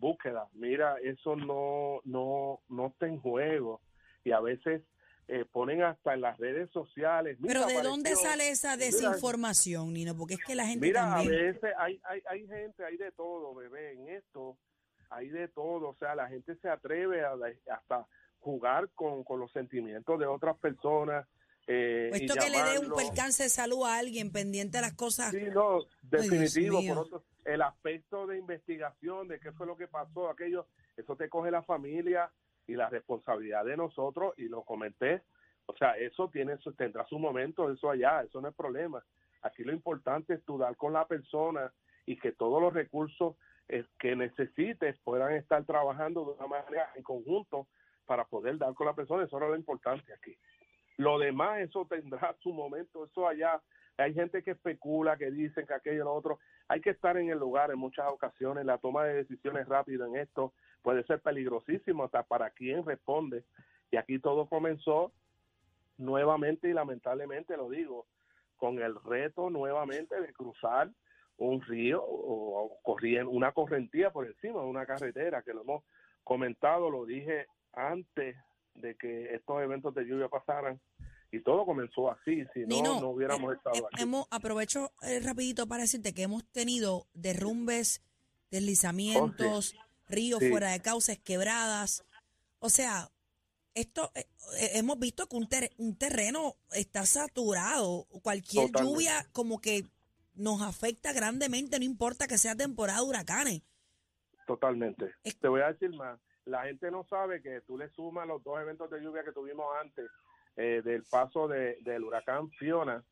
búsqueda. 0.00 0.48
Mira, 0.54 0.96
eso 1.02 1.36
no, 1.36 2.00
no, 2.04 2.60
no 2.68 2.86
está 2.88 3.06
en 3.06 3.20
juego. 3.20 3.80
Y 4.24 4.32
a 4.32 4.40
veces 4.40 4.82
eh, 5.28 5.44
ponen 5.52 5.82
hasta 5.82 6.14
en 6.14 6.22
las 6.22 6.36
redes 6.38 6.70
sociales. 6.70 7.38
Mira, 7.38 7.54
Pero 7.54 7.60
¿de 7.60 7.72
apareció, 7.74 7.90
dónde 7.90 8.16
sale 8.16 8.48
esa 8.48 8.76
desinformación, 8.76 9.92
mira, 9.92 10.10
Nino? 10.10 10.16
Porque 10.18 10.34
es 10.34 10.40
que 10.44 10.54
la 10.56 10.66
gente 10.66 10.86
Mira, 10.86 11.02
también... 11.02 11.32
a 11.32 11.42
veces 11.52 11.70
hay, 11.78 12.00
hay, 12.04 12.22
hay 12.28 12.46
gente, 12.48 12.84
hay 12.84 12.96
de 12.96 13.12
todo, 13.12 13.54
bebé, 13.54 13.92
en 13.92 14.08
esto 14.08 14.56
hay 15.10 15.28
de 15.28 15.48
todo. 15.48 15.90
O 15.90 15.96
sea, 15.96 16.14
la 16.14 16.28
gente 16.28 16.56
se 16.56 16.68
atreve 16.68 17.24
a, 17.24 17.34
hasta 17.72 18.06
jugar 18.38 18.88
con, 18.94 19.22
con 19.24 19.40
los 19.40 19.52
sentimientos 19.52 20.18
de 20.18 20.26
otras 20.26 20.56
personas. 20.58 21.26
Eh, 21.66 22.10
esto 22.12 22.34
que 22.34 22.50
le 22.50 22.62
dé 22.62 22.78
un 22.78 22.92
percance 22.92 23.44
de 23.44 23.48
salud 23.48 23.84
a 23.84 23.98
alguien 23.98 24.32
pendiente 24.32 24.78
de 24.78 24.82
las 24.82 24.94
cosas. 24.94 25.30
Sí, 25.30 25.42
no, 25.52 25.80
definitivo. 26.02 26.78
Ay, 26.78 26.88
por 26.88 26.98
otro, 26.98 27.24
el 27.54 27.62
aspecto 27.62 28.26
de 28.26 28.38
investigación 28.38 29.28
de 29.28 29.40
qué 29.40 29.52
fue 29.52 29.66
lo 29.66 29.76
que 29.76 29.88
pasó, 29.88 30.30
aquello, 30.30 30.66
eso 30.96 31.16
te 31.16 31.28
coge 31.28 31.50
la 31.50 31.62
familia 31.62 32.30
y 32.66 32.74
la 32.74 32.88
responsabilidad 32.88 33.64
de 33.64 33.76
nosotros, 33.76 34.34
y 34.36 34.48
lo 34.48 34.62
comenté, 34.62 35.22
o 35.66 35.76
sea, 35.76 35.96
eso 35.96 36.28
tiene 36.30 36.56
tendrá 36.76 37.06
su 37.06 37.18
momento, 37.18 37.70
eso 37.70 37.90
allá, 37.90 38.22
eso 38.22 38.40
no 38.40 38.48
es 38.48 38.54
problema, 38.54 39.04
Aquí 39.42 39.64
lo 39.64 39.72
importante 39.72 40.34
es 40.34 40.40
estudiar 40.40 40.76
con 40.76 40.92
la 40.92 41.06
persona 41.06 41.72
y 42.06 42.18
que 42.18 42.32
todos 42.32 42.60
los 42.60 42.72
recursos 42.72 43.36
eh, 43.68 43.84
que 43.98 44.16
necesites 44.16 44.98
puedan 45.02 45.32
estar 45.34 45.64
trabajando 45.64 46.24
de 46.24 46.32
una 46.32 46.46
manera 46.46 46.90
en 46.94 47.02
conjunto 47.02 47.68
para 48.06 48.24
poder 48.24 48.58
dar 48.58 48.74
con 48.74 48.86
la 48.86 48.94
persona. 48.94 49.24
Eso 49.24 49.36
es 49.36 49.42
lo 49.42 49.56
importante 49.56 50.12
aquí. 50.12 50.36
Lo 50.96 51.18
demás, 51.18 51.60
eso 51.60 51.86
tendrá 51.86 52.36
su 52.40 52.52
momento. 52.52 53.04
Eso 53.04 53.26
allá, 53.26 53.60
hay 53.98 54.14
gente 54.14 54.42
que 54.42 54.52
especula, 54.52 55.16
que 55.16 55.30
dicen 55.30 55.66
que 55.66 55.74
aquello 55.74 56.02
y 56.02 56.04
lo 56.04 56.14
otro. 56.14 56.38
Hay 56.68 56.80
que 56.80 56.90
estar 56.90 57.16
en 57.16 57.30
el 57.30 57.38
lugar 57.38 57.70
en 57.70 57.78
muchas 57.78 58.08
ocasiones. 58.08 58.64
La 58.64 58.78
toma 58.78 59.04
de 59.04 59.14
decisiones 59.14 59.68
rápido 59.68 60.06
en 60.06 60.16
esto 60.16 60.52
puede 60.82 61.04
ser 61.04 61.20
peligrosísimo 61.20 62.04
hasta 62.04 62.22
para 62.22 62.50
quien 62.50 62.84
responde. 62.84 63.44
Y 63.90 63.96
aquí 63.96 64.18
todo 64.18 64.46
comenzó 64.46 65.12
nuevamente 65.98 66.68
y 66.68 66.72
lamentablemente 66.72 67.56
lo 67.56 67.68
digo, 67.68 68.06
con 68.56 68.78
el 68.78 68.94
reto 69.02 69.50
nuevamente 69.50 70.20
de 70.20 70.32
cruzar 70.32 70.90
un 71.36 71.60
río 71.62 72.02
o, 72.02 72.78
corriendo 72.82 73.30
una 73.30 73.52
correntía 73.52 74.10
por 74.10 74.26
encima 74.26 74.60
de 74.60 74.66
una 74.66 74.86
carretera 74.86 75.42
que 75.42 75.54
lo 75.54 75.62
hemos 75.62 75.84
comentado, 76.24 76.90
lo 76.90 77.06
dije 77.06 77.46
antes 77.72 78.36
de 78.74 78.94
que 78.96 79.34
estos 79.34 79.62
eventos 79.62 79.94
de 79.94 80.04
lluvia 80.04 80.28
pasaran 80.28 80.80
y 81.32 81.40
todo 81.42 81.64
comenzó 81.64 82.10
así, 82.10 82.42
si 82.54 82.60
no, 82.66 83.00
no 83.00 83.10
hubiéramos 83.10 83.52
eh, 83.52 83.56
estado 83.56 83.76
eh, 83.76 83.82
aquí. 83.92 84.02
Hemos, 84.02 84.26
aprovecho 84.30 84.92
eh, 85.02 85.20
rapidito 85.20 85.66
para 85.66 85.82
decirte 85.82 86.12
que 86.12 86.22
hemos 86.22 86.44
tenido 86.52 87.06
derrumbes, 87.14 88.02
deslizamientos, 88.50 89.74
Oh, 89.78 90.12
ríos 90.12 90.40
Sí. 90.40 90.50
fuera 90.50 90.70
de 90.72 90.80
cauces, 90.80 91.18
quebradas. 91.20 92.04
O 92.58 92.68
sea, 92.68 93.08
esto 93.74 94.10
eh, 94.14 94.26
eh, 94.58 94.70
hemos 94.74 94.98
visto 94.98 95.28
que 95.28 95.36
un, 95.36 95.48
ter- 95.48 95.70
un 95.78 95.96
terreno 95.96 96.56
está 96.72 97.06
saturado. 97.06 98.06
Cualquier 98.22 98.66
Totalmente. 98.66 98.92
lluvia 98.92 99.26
como 99.32 99.60
que 99.60 99.84
nos 100.34 100.62
afecta 100.62 101.12
grandemente, 101.12 101.78
no 101.78 101.84
importa 101.84 102.26
que 102.26 102.38
sea 102.38 102.56
temporada 102.56 103.00
de 103.00 103.04
huracanes. 103.06 103.62
Totalmente. 104.46 105.14
Es- 105.22 105.38
Te 105.38 105.48
voy 105.48 105.60
a 105.60 105.72
decir 105.72 105.90
más. 105.96 106.18
La 106.46 106.64
gente 106.64 106.90
no 106.90 107.04
sabe 107.08 107.40
que 107.42 107.60
tú 107.60 107.78
le 107.78 107.88
sumas 107.90 108.26
los 108.26 108.42
dos 108.42 108.58
eventos 108.60 108.90
de 108.90 109.00
lluvia 109.00 109.22
que 109.22 109.32
tuvimos 109.32 109.66
antes 109.80 110.06
eh, 110.60 110.82
del 110.82 111.04
paso 111.04 111.48
de, 111.48 111.78
del 111.80 112.04
huracán 112.04 112.50
Fiona, 112.50 113.02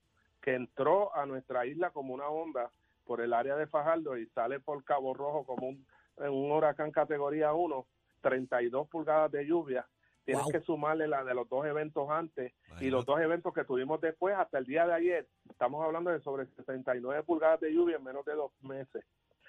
que 0.43 0.55
entró 0.55 1.15
a 1.17 1.25
nuestra 1.27 1.65
isla 1.67 1.91
como 1.91 2.13
una 2.15 2.29
onda 2.29 2.71
por 3.05 3.21
el 3.23 3.33
área 3.33 3.57
de 3.57 3.67
Fajardo 3.67 4.19
y 4.19 4.27
sale 4.27 4.61
por 4.61 4.85
Cabo 4.85 5.15
Rojo 5.15 5.45
como 5.47 5.69
un, 5.69 5.87
un 6.19 6.53
huracán 6.53 6.91
categoría 6.91 7.53
1, 7.55 7.87
32 8.21 8.89
pulgadas 8.89 9.33
de 9.33 9.47
lluvia. 9.47 9.87
Tienes 10.25 10.45
Wow. 10.45 10.53
que 10.53 10.61
sumarle 10.61 11.09
la 11.09 11.25
de 11.25 11.33
los 11.35 11.49
dos 11.49 11.65
eventos 11.65 12.11
antes 12.11 12.53
y 12.81 12.91
los 12.91 13.07
dos 13.07 13.19
eventos 13.19 13.55
que 13.55 13.65
tuvimos 13.65 13.99
después 14.03 14.37
hasta 14.37 14.59
el 14.59 14.67
día 14.67 14.87
de 14.87 14.93
ayer. 14.93 15.27
Estamos 15.49 15.83
hablando 15.83 16.11
de 16.11 16.21
sobre 16.21 16.45
69 16.45 17.23
pulgadas 17.23 17.61
de 17.61 17.73
lluvia 17.73 17.97
en 17.97 18.05
menos 18.05 18.27
de 18.27 18.35
dos 18.35 18.53
meses. 18.63 19.03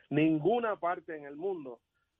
Ninguna 0.10 0.78
parte 0.78 1.18
en 1.18 1.26
el 1.26 1.36
mundo 1.36 1.80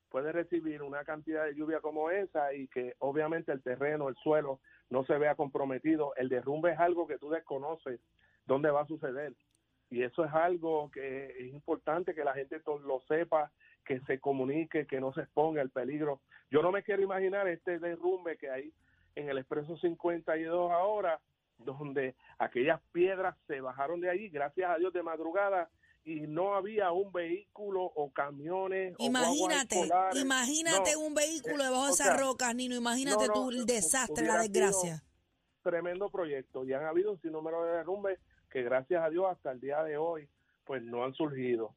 puede 0.10 0.32
recibir 0.32 0.82
una 0.82 1.04
cantidad 1.04 1.46
de 1.46 1.56
lluvia 1.56 1.80
como 1.80 2.10
esa 2.10 2.54
y 2.54 2.68
que 2.68 2.96
obviamente 3.00 3.52
el 3.52 3.62
terreno, 3.62 4.10
el 4.10 4.16
suelo 4.16 4.60
no 4.90 5.06
se 5.06 5.18
vea 5.18 5.36
comprometido. 5.36 6.14
El 6.16 6.30
derrumbe 6.30 6.72
es 6.72 6.80
algo 6.80 7.08
que 7.08 7.18
tú 7.18 7.30
desconoces 7.30 8.00
dónde 8.46 8.72
va 8.72 8.82
a 8.82 8.88
suceder. 8.88 9.34
Y 9.90 10.04
eso 10.04 10.24
es 10.24 10.34
algo 10.34 10.92
que 10.92 11.28
es 11.40 11.54
importante 11.54 12.14
que 12.14 12.24
la 12.24 12.34
gente 12.34 12.62
lo 12.66 13.02
sepa, 13.08 13.52
que 13.86 14.00
se 14.02 14.20
comunique, 14.20 14.86
que 14.86 15.00
no 15.00 15.14
se 15.14 15.22
exponga 15.22 15.62
al 15.62 15.72
peligro. 15.72 16.22
Yo 16.52 16.62
no 16.62 16.72
me 16.72 16.84
quiero 16.84 17.02
imaginar 17.02 17.48
este 17.48 17.80
derrumbe 17.80 18.38
que 18.38 18.50
hay 18.50 18.74
en 19.16 19.30
el 19.30 19.38
Expreso 19.40 19.78
52 19.78 20.72
ahora, 20.72 21.20
donde 21.58 22.16
aquellas 22.38 22.80
piedras 22.92 23.36
se 23.48 23.62
bajaron 23.62 24.00
de 24.00 24.10
allí, 24.10 24.30
gracias 24.30 24.70
a 24.70 24.78
Dios, 24.78 24.94
de 24.94 25.04
madrugada, 25.04 25.70
y 26.10 26.22
no 26.28 26.56
había 26.56 26.92
un 26.92 27.12
vehículo 27.12 27.84
o 27.84 28.12
camiones 28.12 28.96
Imagínate, 28.98 29.88
imagínate 30.16 30.94
No, 30.94 31.02
un 31.02 31.14
vehículo 31.14 31.62
eh, 31.64 31.66
debajo 31.68 31.86
de 31.86 31.92
esas 31.92 32.08
sea, 32.08 32.18
rocas, 32.18 32.56
Nino, 32.56 32.76
imagínate 32.76 33.28
no, 33.28 33.34
no, 33.34 33.34
tú 33.34 33.50
el 33.52 33.66
desastre, 33.68 34.26
la 34.26 34.40
desgracia. 34.42 35.04
tremendo 35.62 36.10
proyecto 36.10 36.64
y 36.66 36.74
han 36.74 36.86
habido 36.86 37.12
un 37.12 37.22
sinnúmero 37.22 37.64
de 37.64 37.78
derrumbes 37.78 38.20
que 38.50 38.64
gracias 38.64 39.04
a 39.04 39.10
Dios 39.10 39.28
hasta 39.30 39.52
el 39.52 39.60
día 39.60 39.84
de 39.84 39.98
hoy 39.98 40.28
pues 40.66 40.82
no 40.84 41.04
han 41.04 41.14
surgido. 41.14 41.76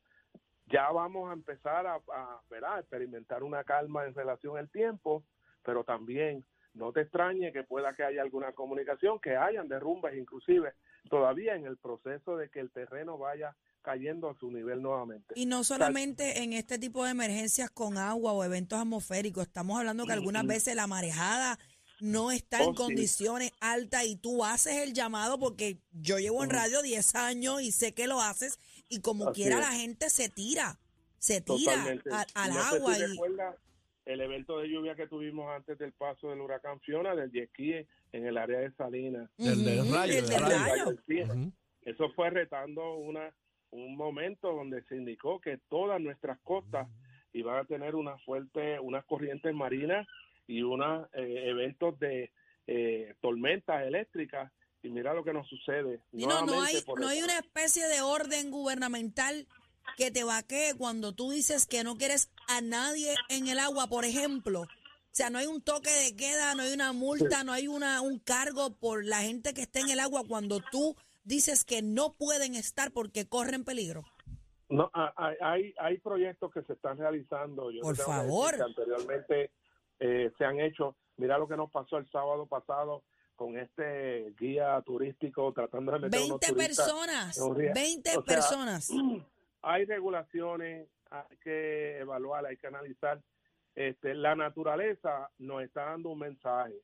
Ya 0.66 0.90
vamos 0.90 1.28
a 1.28 1.34
empezar 1.34 1.86
a, 1.86 1.96
a, 1.96 2.40
a 2.74 2.78
experimentar 2.80 3.42
una 3.42 3.64
calma 3.64 4.06
en 4.06 4.14
relación 4.14 4.56
al 4.56 4.70
tiempo, 4.70 5.24
pero 5.62 5.84
también 5.84 6.44
no 6.72 6.92
te 6.92 7.02
extrañe 7.02 7.52
que 7.52 7.64
pueda 7.64 7.94
que 7.94 8.04
haya 8.04 8.22
alguna 8.22 8.52
comunicación, 8.52 9.20
que 9.20 9.36
hayan 9.36 9.68
derrumbes 9.68 10.16
inclusive 10.16 10.72
todavía 11.10 11.54
en 11.54 11.66
el 11.66 11.76
proceso 11.76 12.36
de 12.36 12.48
que 12.48 12.60
el 12.60 12.70
terreno 12.70 13.18
vaya 13.18 13.54
cayendo 13.82 14.30
a 14.30 14.34
su 14.38 14.50
nivel 14.50 14.80
nuevamente. 14.80 15.34
Y 15.36 15.46
no 15.46 15.64
solamente 15.64 16.42
en 16.42 16.52
este 16.52 16.78
tipo 16.78 17.04
de 17.04 17.10
emergencias 17.10 17.70
con 17.70 17.98
agua 17.98 18.32
o 18.32 18.44
eventos 18.44 18.78
atmosféricos, 18.78 19.46
estamos 19.46 19.78
hablando 19.78 20.06
que 20.06 20.12
algunas 20.12 20.46
veces 20.46 20.74
la 20.74 20.86
marejada 20.86 21.58
no 22.00 22.30
está 22.32 22.58
en 22.62 22.70
Oh, 22.70 22.72
sí. 22.72 22.76
condiciones 22.76 23.52
altas 23.60 24.04
y 24.06 24.16
tú 24.16 24.44
haces 24.44 24.76
el 24.78 24.92
llamado 24.92 25.38
porque 25.38 25.78
yo 25.92 26.18
llevo 26.18 26.42
en 26.42 26.50
radio 26.50 26.82
10 26.82 27.14
años 27.14 27.62
y 27.62 27.70
sé 27.70 27.92
que 27.94 28.06
lo 28.06 28.20
haces 28.20 28.58
y 28.88 29.00
como 29.00 29.28
Así 29.28 29.42
quiera 29.42 29.56
es. 29.56 29.60
la 29.62 29.72
gente 29.72 30.10
se 30.10 30.28
tira, 30.28 30.80
se 31.18 31.40
tira 31.40 31.74
a- 32.10 32.26
al 32.34 32.50
No 32.54 32.62
sé 32.62 32.68
si 32.70 32.76
agua 32.76 32.98
y 32.98 33.02
recuerdas 33.06 33.56
el 34.04 34.20
evento 34.20 34.58
de 34.58 34.68
lluvia 34.68 34.96
que 34.96 35.06
tuvimos 35.06 35.48
antes 35.54 35.78
del 35.78 35.92
paso 35.92 36.30
del 36.30 36.40
huracán 36.40 36.80
Fiona, 36.80 37.14
del 37.14 37.30
ski 37.50 37.86
en 38.12 38.26
el 38.26 38.36
área 38.36 38.58
de 38.58 38.72
Salinas. 38.72 39.30
Del- 39.36 39.64
del 39.64 39.80
Ujú, 39.82 39.94
rayo, 39.94 40.12
el 40.18 40.20
del 40.22 40.28
del 40.30 40.40
rayo. 40.42 40.84
rayo. 41.06 41.52
Eso 41.82 42.10
fue 42.16 42.30
retando 42.30 42.96
una 42.96 43.32
un 43.72 43.96
momento 43.96 44.52
donde 44.52 44.82
se 44.84 44.96
indicó 44.96 45.40
que 45.40 45.58
todas 45.68 46.00
nuestras 46.00 46.38
costas 46.40 46.88
iban 47.32 47.58
a 47.58 47.64
tener 47.64 47.94
una 47.94 48.16
fuerte, 48.18 48.78
unas 48.80 49.04
corrientes 49.04 49.54
marinas 49.54 50.06
y 50.46 50.62
unos 50.62 51.08
eh, 51.14 51.44
eventos 51.46 51.98
de 51.98 52.30
eh, 52.66 53.14
tormentas 53.20 53.82
eléctricas. 53.82 54.52
Y 54.82 54.90
mira 54.90 55.14
lo 55.14 55.24
que 55.24 55.32
nos 55.32 55.48
sucede. 55.48 56.00
Y 56.12 56.26
no, 56.26 56.44
no 56.44 56.60
hay, 56.60 56.80
por 56.82 57.00
no 57.00 57.08
hay 57.08 57.22
una 57.22 57.38
especie 57.38 57.86
de 57.86 58.00
orden 58.00 58.50
gubernamental 58.50 59.46
que 59.96 60.10
te 60.10 60.24
vaquee 60.24 60.74
cuando 60.76 61.12
tú 61.12 61.30
dices 61.30 61.66
que 61.66 61.84
no 61.84 61.96
quieres 61.96 62.30
a 62.48 62.60
nadie 62.60 63.14
en 63.28 63.46
el 63.48 63.58
agua, 63.58 63.86
por 63.86 64.04
ejemplo. 64.04 64.62
O 64.62 65.14
sea, 65.14 65.30
no 65.30 65.38
hay 65.38 65.46
un 65.46 65.62
toque 65.62 65.90
de 65.90 66.16
queda, 66.16 66.54
no 66.54 66.62
hay 66.62 66.72
una 66.72 66.92
multa, 66.92 67.44
no 67.44 67.52
hay 67.52 67.68
una, 67.68 68.00
un 68.00 68.18
cargo 68.18 68.74
por 68.74 69.04
la 69.04 69.20
gente 69.20 69.54
que 69.54 69.62
está 69.62 69.80
en 69.80 69.90
el 69.90 70.00
agua 70.00 70.24
cuando 70.26 70.60
tú 70.72 70.96
dices 71.24 71.64
que 71.64 71.82
no 71.82 72.14
pueden 72.14 72.54
estar 72.54 72.92
porque 72.92 73.26
corren 73.28 73.64
peligro. 73.64 74.04
No, 74.68 74.90
ha- 74.94 75.12
hay, 75.16 75.36
hay, 75.40 75.74
hay 75.78 75.98
proyectos 75.98 76.50
que 76.52 76.62
se 76.62 76.72
están 76.72 76.96
realizando. 76.98 77.70
Yo 77.70 77.82
Por 77.82 77.96
favor. 77.96 78.56
que 78.56 78.62
anteriormente 78.62 79.50
eh, 80.00 80.32
se 80.38 80.44
han 80.44 80.60
hecho. 80.60 80.96
Mira 81.16 81.36
lo 81.38 81.46
que 81.46 81.56
nos 81.56 81.70
pasó 81.70 81.98
el 81.98 82.10
sábado 82.10 82.46
pasado 82.46 83.04
con 83.36 83.58
este 83.58 84.32
guía 84.38 84.80
turístico 84.84 85.52
tratando 85.52 85.92
de 85.92 85.98
meter 86.00 86.20
unos 86.20 86.40
20 86.40 86.46
turistas 86.54 86.86
personas, 86.86 87.38
en 87.38 87.44
un 87.44 87.56
río. 87.58 87.72
20 87.74 88.10
O 88.10 88.12
sea, 88.12 88.22
personas. 88.22 88.90
hay 89.62 89.84
regulaciones, 89.84 90.88
hay 91.10 91.36
que 91.42 91.98
evaluar, 91.98 92.46
hay 92.46 92.56
que 92.56 92.66
analizar. 92.66 93.20
Este, 93.74 94.14
la 94.14 94.34
naturaleza 94.34 95.30
nos 95.38 95.62
está 95.62 95.84
dando 95.86 96.10
un 96.10 96.18
mensaje 96.20 96.74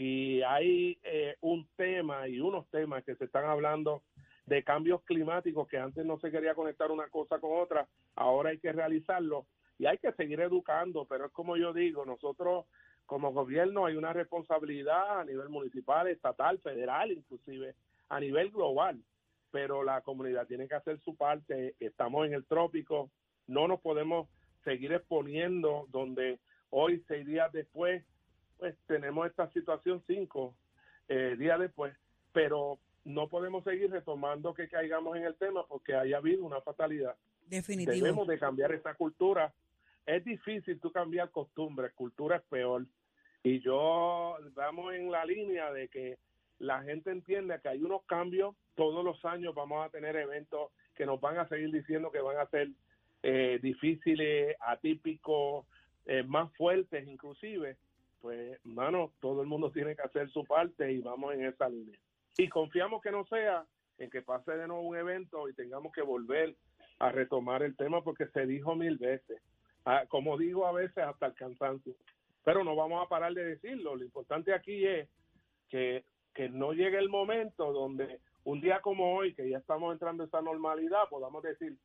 y 0.00 0.42
hay 0.42 0.96
eh, 1.02 1.34
un 1.40 1.66
tema 1.74 2.28
y 2.28 2.38
unos 2.38 2.68
temas 2.70 3.02
que 3.02 3.16
se 3.16 3.24
están 3.24 3.46
hablando 3.46 4.04
de 4.46 4.62
cambios 4.62 5.02
climáticos 5.02 5.66
que 5.66 5.76
antes 5.76 6.06
no 6.06 6.20
se 6.20 6.30
quería 6.30 6.54
conectar 6.54 6.92
una 6.92 7.08
cosa 7.08 7.40
con 7.40 7.60
otra, 7.60 7.88
ahora 8.14 8.50
hay 8.50 8.58
que 8.58 8.70
realizarlo 8.70 9.44
y 9.76 9.86
hay 9.86 9.98
que 9.98 10.12
seguir 10.12 10.40
educando, 10.40 11.04
pero 11.04 11.26
es 11.26 11.32
como 11.32 11.56
yo 11.56 11.72
digo, 11.72 12.06
nosotros 12.06 12.66
como 13.06 13.32
gobierno 13.32 13.86
hay 13.86 13.96
una 13.96 14.12
responsabilidad 14.12 15.18
a 15.18 15.24
nivel 15.24 15.48
municipal, 15.48 16.06
estatal, 16.06 16.60
federal, 16.60 17.10
inclusive 17.10 17.74
a 18.08 18.20
nivel 18.20 18.52
global 18.52 19.00
pero 19.50 19.82
la 19.82 20.02
comunidad 20.02 20.46
tiene 20.46 20.68
que 20.68 20.74
hacer 20.74 21.00
su 21.00 21.16
parte. 21.16 21.74
Estamos 21.80 22.26
en 22.26 22.34
el 22.34 22.44
trópico, 22.44 23.10
no 23.46 23.66
nos 23.66 23.80
podemos 23.80 24.28
seguir 24.62 24.92
exponiendo 24.92 25.86
donde 25.88 26.38
hoy, 26.70 27.02
seis 27.08 27.26
días 27.26 27.50
después, 27.52 28.04
pues 28.58 28.76
tenemos 28.86 29.26
esta 29.26 29.50
situación 29.52 30.02
cinco 30.06 30.54
eh, 31.08 31.36
días 31.38 31.58
después, 31.58 31.94
pero 32.32 32.78
no 33.04 33.28
podemos 33.28 33.64
seguir 33.64 33.90
retomando 33.90 34.52
que 34.52 34.68
caigamos 34.68 35.16
en 35.16 35.24
el 35.24 35.34
tema 35.36 35.66
porque 35.66 35.94
haya 35.94 36.18
habido 36.18 36.44
una 36.44 36.60
fatalidad. 36.60 37.16
Definitivo. 37.46 37.94
Debemos 37.94 38.26
de 38.26 38.38
cambiar 38.38 38.72
esta 38.72 38.94
cultura. 38.94 39.52
Es 40.04 40.24
difícil 40.24 40.78
tú 40.80 40.92
cambiar 40.92 41.30
costumbres, 41.30 41.92
cultura 41.94 42.36
es 42.36 42.42
peor. 42.42 42.84
Y 43.42 43.60
yo 43.60 44.36
vamos 44.54 44.94
en 44.94 45.10
la 45.10 45.24
línea 45.24 45.72
de 45.72 45.88
que 45.88 46.18
la 46.58 46.82
gente 46.82 47.10
entienda 47.10 47.60
que 47.60 47.68
hay 47.68 47.82
unos 47.82 48.02
cambios, 48.04 48.54
todos 48.74 49.04
los 49.04 49.24
años 49.24 49.54
vamos 49.54 49.86
a 49.86 49.90
tener 49.90 50.16
eventos 50.16 50.70
que 50.94 51.06
nos 51.06 51.20
van 51.20 51.38
a 51.38 51.48
seguir 51.48 51.70
diciendo 51.70 52.10
que 52.10 52.20
van 52.20 52.38
a 52.38 52.46
ser 52.46 52.68
eh, 53.22 53.58
difíciles, 53.62 54.56
atípicos, 54.60 55.66
eh, 56.06 56.24
más 56.24 56.52
fuertes 56.56 57.06
inclusive, 57.06 57.76
pues, 58.20 58.58
mano, 58.64 59.12
todo 59.20 59.42
el 59.42 59.48
mundo 59.48 59.70
tiene 59.72 59.94
que 59.96 60.02
hacer 60.02 60.30
su 60.30 60.44
parte 60.44 60.92
y 60.92 61.00
vamos 61.00 61.34
en 61.34 61.46
esa 61.46 61.68
línea. 61.68 61.98
Y 62.36 62.48
confiamos 62.48 63.02
que 63.02 63.10
no 63.10 63.24
sea 63.26 63.64
en 63.98 64.10
que 64.10 64.22
pase 64.22 64.52
de 64.52 64.68
nuevo 64.68 64.82
un 64.82 64.96
evento 64.96 65.48
y 65.48 65.54
tengamos 65.54 65.92
que 65.92 66.02
volver 66.02 66.54
a 67.00 67.10
retomar 67.10 67.62
el 67.62 67.76
tema 67.76 68.02
porque 68.02 68.26
se 68.28 68.46
dijo 68.46 68.74
mil 68.76 68.96
veces. 68.96 69.40
Ah, 69.84 70.04
como 70.08 70.36
digo 70.36 70.66
a 70.66 70.72
veces 70.72 70.98
hasta 70.98 71.26
el 71.26 71.34
cansancio. 71.34 71.94
Pero 72.44 72.64
no 72.64 72.76
vamos 72.76 73.04
a 73.04 73.08
parar 73.08 73.34
de 73.34 73.44
decirlo. 73.44 73.96
Lo 73.96 74.04
importante 74.04 74.54
aquí 74.54 74.86
es 74.86 75.08
que, 75.68 76.04
que 76.34 76.48
no 76.48 76.72
llegue 76.72 76.98
el 76.98 77.08
momento 77.08 77.72
donde 77.72 78.20
un 78.44 78.60
día 78.60 78.80
como 78.80 79.16
hoy, 79.16 79.34
que 79.34 79.48
ya 79.48 79.58
estamos 79.58 79.92
entrando 79.92 80.22
en 80.22 80.28
esa 80.28 80.40
normalidad, 80.40 81.08
podamos 81.10 81.42
decir, 81.42 81.76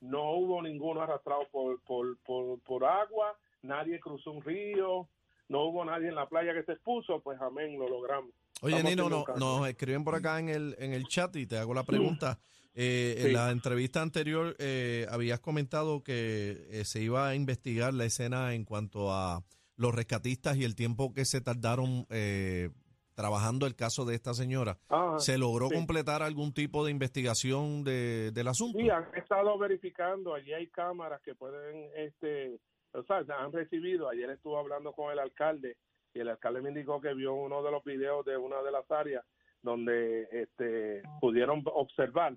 no 0.00 0.32
hubo 0.32 0.62
ninguno 0.62 1.00
arrastrado 1.00 1.48
por, 1.50 1.80
por, 1.82 2.18
por, 2.18 2.60
por 2.60 2.84
agua, 2.84 3.36
nadie 3.62 3.98
cruzó 4.00 4.32
un 4.32 4.42
río, 4.42 5.08
no 5.52 5.64
hubo 5.66 5.84
nadie 5.84 6.08
en 6.08 6.14
la 6.16 6.28
playa 6.28 6.52
que 6.54 6.64
se 6.64 6.72
expuso, 6.72 7.20
pues 7.20 7.40
amén, 7.40 7.78
lo 7.78 7.88
logramos. 7.88 8.30
Oye, 8.62 8.76
Estamos 8.76 8.90
Nino, 8.96 9.08
no- 9.08 9.24
nos 9.36 9.68
escriben 9.68 10.02
por 10.04 10.14
acá 10.16 10.38
en 10.40 10.48
el, 10.48 10.74
en 10.78 10.92
el 10.92 11.04
chat 11.06 11.34
y 11.36 11.46
te 11.46 11.58
hago 11.58 11.74
la 11.74 11.84
pregunta. 11.84 12.38
Eh, 12.74 13.16
En 13.26 13.32
la 13.34 13.50
entrevista 13.50 14.00
anterior 14.00 14.56
eh, 14.58 15.06
habías 15.10 15.40
comentado 15.40 16.02
que 16.02 16.66
eh, 16.70 16.84
se 16.86 17.02
iba 17.02 17.28
a 17.28 17.34
investigar 17.34 17.92
la 17.92 18.06
escena 18.06 18.54
en 18.54 18.64
cuanto 18.64 19.12
a 19.12 19.44
los 19.76 19.94
rescatistas 19.94 20.56
y 20.56 20.64
el 20.64 20.74
tiempo 20.74 21.12
que 21.12 21.24
se 21.26 21.40
tardaron 21.42 22.06
eh, 22.08 22.70
trabajando 23.14 23.66
el 23.66 23.74
caso 23.76 24.06
de 24.06 24.14
esta 24.14 24.32
señora. 24.32 24.78
Ajá, 24.88 25.18
¿Se 25.18 25.36
logró 25.36 25.68
sí. 25.68 25.74
completar 25.74 26.22
algún 26.22 26.54
tipo 26.54 26.82
de 26.84 26.92
investigación 26.92 27.84
de- 27.84 28.30
del 28.32 28.48
asunto? 28.48 28.78
Sí, 28.78 28.88
han 28.88 29.04
estado 29.16 29.58
verificando, 29.58 30.34
allí 30.34 30.52
hay 30.54 30.68
cámaras 30.68 31.20
que 31.22 31.34
pueden, 31.34 31.90
este, 31.96 32.58
o 32.92 33.02
sea, 33.04 33.24
han 33.38 33.52
recibido, 33.52 34.08
ayer 34.08 34.30
estuve 34.30 34.58
hablando 34.58 34.92
con 34.92 35.12
el 35.12 35.18
alcalde 35.18 35.76
y 36.14 36.20
el 36.20 36.28
alcalde 36.28 36.60
me 36.60 36.70
indicó 36.70 37.00
que 37.00 37.14
vio 37.14 37.34
uno 37.34 37.62
de 37.62 37.70
los 37.70 37.82
videos 37.84 38.24
de 38.24 38.36
una 38.36 38.62
de 38.62 38.70
las 38.70 38.90
áreas 38.90 39.24
donde 39.62 40.28
este, 40.30 41.02
pudieron 41.20 41.62
observar. 41.66 42.34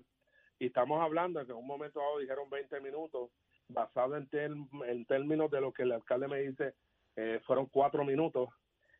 Y 0.58 0.66
estamos 0.66 1.02
hablando 1.02 1.44
que 1.44 1.52
en 1.52 1.58
un 1.58 1.66
momento 1.66 2.00
dado 2.00 2.18
dijeron 2.18 2.48
20 2.48 2.80
minutos, 2.80 3.30
basado 3.68 4.16
en, 4.16 4.28
en 4.86 5.04
términos 5.04 5.50
de 5.50 5.60
lo 5.60 5.72
que 5.72 5.82
el 5.82 5.92
alcalde 5.92 6.28
me 6.28 6.40
dice, 6.40 6.74
eh, 7.16 7.40
fueron 7.46 7.66
cuatro 7.66 8.04
minutos. 8.04 8.48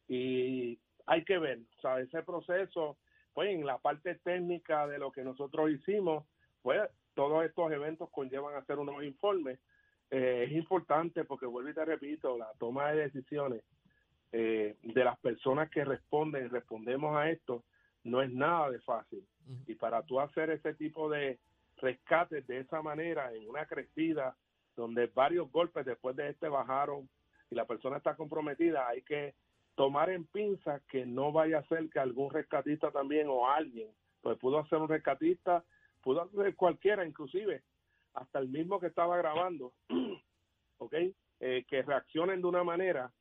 Y 0.09 0.79
hay 1.07 1.25
que 1.25 1.39
ver, 1.39 1.61
o 1.79 1.81
sea, 1.81 2.01
ese 2.01 2.23
proceso, 2.23 2.99
pues 3.33 3.51
en 3.51 3.65
la 3.65 3.79
parte 3.79 4.17
técnica 4.17 4.87
de 4.87 4.99
lo 4.99 5.13
que 5.13 5.23
nosotros 5.23 5.71
hicimos, 5.71 6.25
pues 6.63 6.83
todos 7.15 7.45
estos 7.45 7.73
eventos 7.73 8.11
conllevan 8.11 8.55
a 8.55 8.59
hacer 8.59 8.79
unos 8.79 9.03
informes. 9.03 9.59
Eh, 10.11 10.45
es 10.47 10.53
importante 10.53 11.25
porque, 11.25 11.47
vuelvo 11.47 11.71
y 11.71 11.75
te 11.75 11.85
repito, 11.85 12.39
la 12.39 12.51
toma 12.59 12.93
de 12.93 13.03
decisiones 13.03 13.63
eh, 14.33 14.77
de 14.83 15.05
las 15.05 15.19
personas 15.19 15.71
que 15.71 15.85
responden, 15.85 16.51
respondemos 16.51 17.17
a 17.17 17.31
esto, 17.31 17.65
no 18.05 18.23
es 18.23 18.31
nada 18.33 18.71
de 18.71 18.81
fácil. 18.81 19.27
Y 19.67 19.75
para 19.75 20.03
tú 20.03 20.21
hacer 20.21 20.51
ese 20.51 20.75
tipo 20.75 21.09
de 21.09 21.39
rescates 21.79 22.47
de 22.47 22.61
esa 22.61 22.83
manera, 22.83 23.33
en 23.33 23.49
una 23.49 23.67
crecida, 23.67 24.37
donde 24.77 25.07
varios 25.07 25.51
golpes 25.51 25.87
después 25.87 26.15
de 26.17 26.31
este 26.31 26.49
bajaron 26.49 27.09
y 27.51 27.55
la 27.55 27.65
persona 27.65 27.97
está 27.97 28.15
comprometida, 28.15 28.89
hay 28.89 29.03
que 29.03 29.35
tomar 29.75 30.11
en 30.11 30.25
pinza 30.27 30.81
que 30.89 31.07
no 31.07 31.33
vaya 31.33 31.59
a 31.59 31.69
ser 31.69 31.89
que 31.91 31.99
algún 31.99 32.31
rescatista 32.31 32.91
también 32.91 33.29
o 33.29 33.49
alguien, 33.49 33.91
pues 34.23 34.39
pudo 34.39 34.65
ser 34.67 34.79
un 34.79 34.89
rescatista, 34.89 35.65
pudo 36.03 36.29
ser 36.31 36.55
cualquiera, 36.57 37.07
inclusive 37.07 37.63
hasta 38.17 38.39
el 38.39 38.49
mismo 38.49 38.81
que 38.81 38.87
estaba 38.89 39.17
grabando, 39.17 39.73
¿ok? 40.79 40.95
Eh, 41.41 41.65
que 41.69 41.83
reaccionen 41.83 42.41
de 42.41 42.47
una 42.49 42.65
manera, 42.65 43.13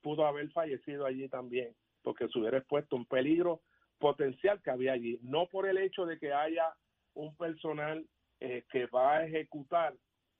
pudo 0.00 0.26
haber 0.26 0.50
fallecido 0.52 1.04
allí 1.04 1.28
también, 1.28 1.74
porque 2.02 2.28
se 2.28 2.38
hubiera 2.38 2.58
expuesto 2.58 2.96
un 2.96 3.06
peligro 3.06 3.60
potencial 3.98 4.62
que 4.62 4.70
había 4.70 4.92
allí, 4.92 5.18
no 5.22 5.46
por 5.48 5.68
el 5.68 5.78
hecho 5.78 6.06
de 6.06 6.18
que 6.18 6.32
haya 6.32 6.72
un 7.14 7.36
personal 7.36 8.06
eh, 8.40 8.64
que 8.70 8.86
va 8.86 9.16
a 9.16 9.26
ejecutar 9.26 9.94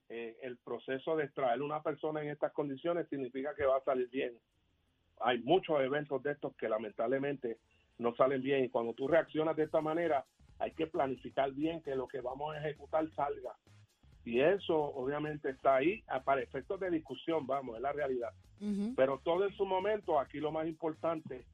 eh, 0.08 0.36
el 0.42 0.58
proceso 0.58 1.16
de 1.16 1.24
extraer 1.24 1.60
una 1.60 1.82
persona 1.82 2.22
en 2.22 2.28
estas 2.28 2.52
condiciones, 2.52 3.08
significa 3.08 3.54
que 3.54 3.66
va 3.66 3.78
a 3.78 3.84
salir 3.84 4.08
bien. 4.08 4.32
Hay 5.20 5.38
muchos 5.42 5.80
eventos 5.80 6.22
de 6.22 6.32
estos 6.32 6.54
que 6.56 6.68
lamentablemente 6.68 7.58
no 7.98 8.14
salen 8.14 8.42
bien 8.42 8.64
y 8.64 8.68
cuando 8.68 8.94
tú 8.94 9.08
reaccionas 9.08 9.56
de 9.56 9.64
esta 9.64 9.80
manera, 9.80 10.24
hay 10.58 10.72
que 10.72 10.86
planificar 10.86 11.52
bien 11.52 11.82
que 11.82 11.96
lo 11.96 12.06
que 12.06 12.20
vamos 12.20 12.54
a 12.54 12.58
ejecutar 12.58 13.08
salga. 13.14 13.56
Y 14.24 14.40
eso 14.40 14.76
obviamente 14.76 15.50
está 15.50 15.76
ahí 15.76 16.02
a- 16.06 16.22
para 16.22 16.42
efectos 16.42 16.78
de 16.80 16.90
discusión, 16.90 17.46
vamos, 17.46 17.76
es 17.76 17.82
la 17.82 17.92
realidad. 17.92 18.30
Pero 18.94 19.18
todo 19.24 19.44
en 19.44 19.52
su 19.54 19.64
momento, 19.66 20.20
aquí 20.20 20.38
lo 20.38 20.52
más 20.52 20.66
importante 20.68 21.44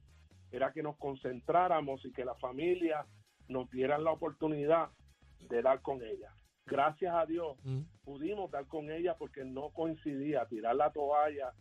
era 0.52 0.72
que 0.72 0.82
nos 0.82 0.96
concentráramos 0.98 2.04
y 2.04 2.12
que 2.12 2.24
la 2.24 2.34
familia 2.36 3.06
nos 3.48 3.70
dieran 3.70 4.04
la 4.04 4.12
oportunidad 4.12 4.90
de 5.48 5.62
dar 5.62 5.80
con 5.80 6.02
ella. 6.02 6.32
Gracias 6.66 7.14
a 7.14 7.24
Dios 7.24 7.56
pudimos 8.04 8.50
dar 8.50 8.66
con 8.66 8.90
ella 8.90 9.16
porque 9.16 9.44
no 9.44 9.70
coincidía, 9.70 10.44
tirar 10.46 10.76
la 10.76 10.90
toalla 10.92 11.52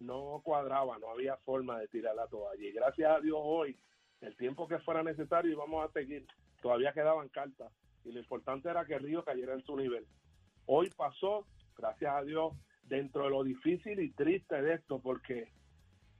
no 0.00 0.40
cuadraba, 0.44 0.98
no 0.98 1.10
había 1.10 1.36
forma 1.38 1.78
de 1.78 1.88
tirar 1.88 2.14
la 2.16 2.26
toalla. 2.26 2.62
Y 2.62 2.72
gracias 2.72 3.10
a 3.10 3.20
Dios 3.20 3.38
hoy, 3.40 3.78
el 4.20 4.36
tiempo 4.36 4.68
que 4.68 4.78
fuera 4.80 5.02
necesario 5.02 5.52
íbamos 5.52 5.88
a 5.88 5.92
seguir, 5.92 6.26
todavía 6.60 6.92
quedaban 6.92 7.28
cartas 7.30 7.72
y 8.04 8.12
lo 8.12 8.18
importante 8.20 8.68
era 8.68 8.84
que 8.84 8.94
el 8.94 9.02
río 9.04 9.24
cayera 9.24 9.54
en 9.54 9.62
su 9.62 9.74
nivel. 9.76 10.04
Hoy 10.66 10.90
pasó, 10.96 11.46
gracias 11.76 12.12
a 12.14 12.22
Dios, 12.22 12.52
dentro 12.82 13.24
de 13.24 13.30
lo 13.30 13.42
difícil 13.44 13.98
y 14.00 14.10
triste 14.10 14.60
de 14.60 14.74
esto, 14.74 15.00
porque, 15.00 15.48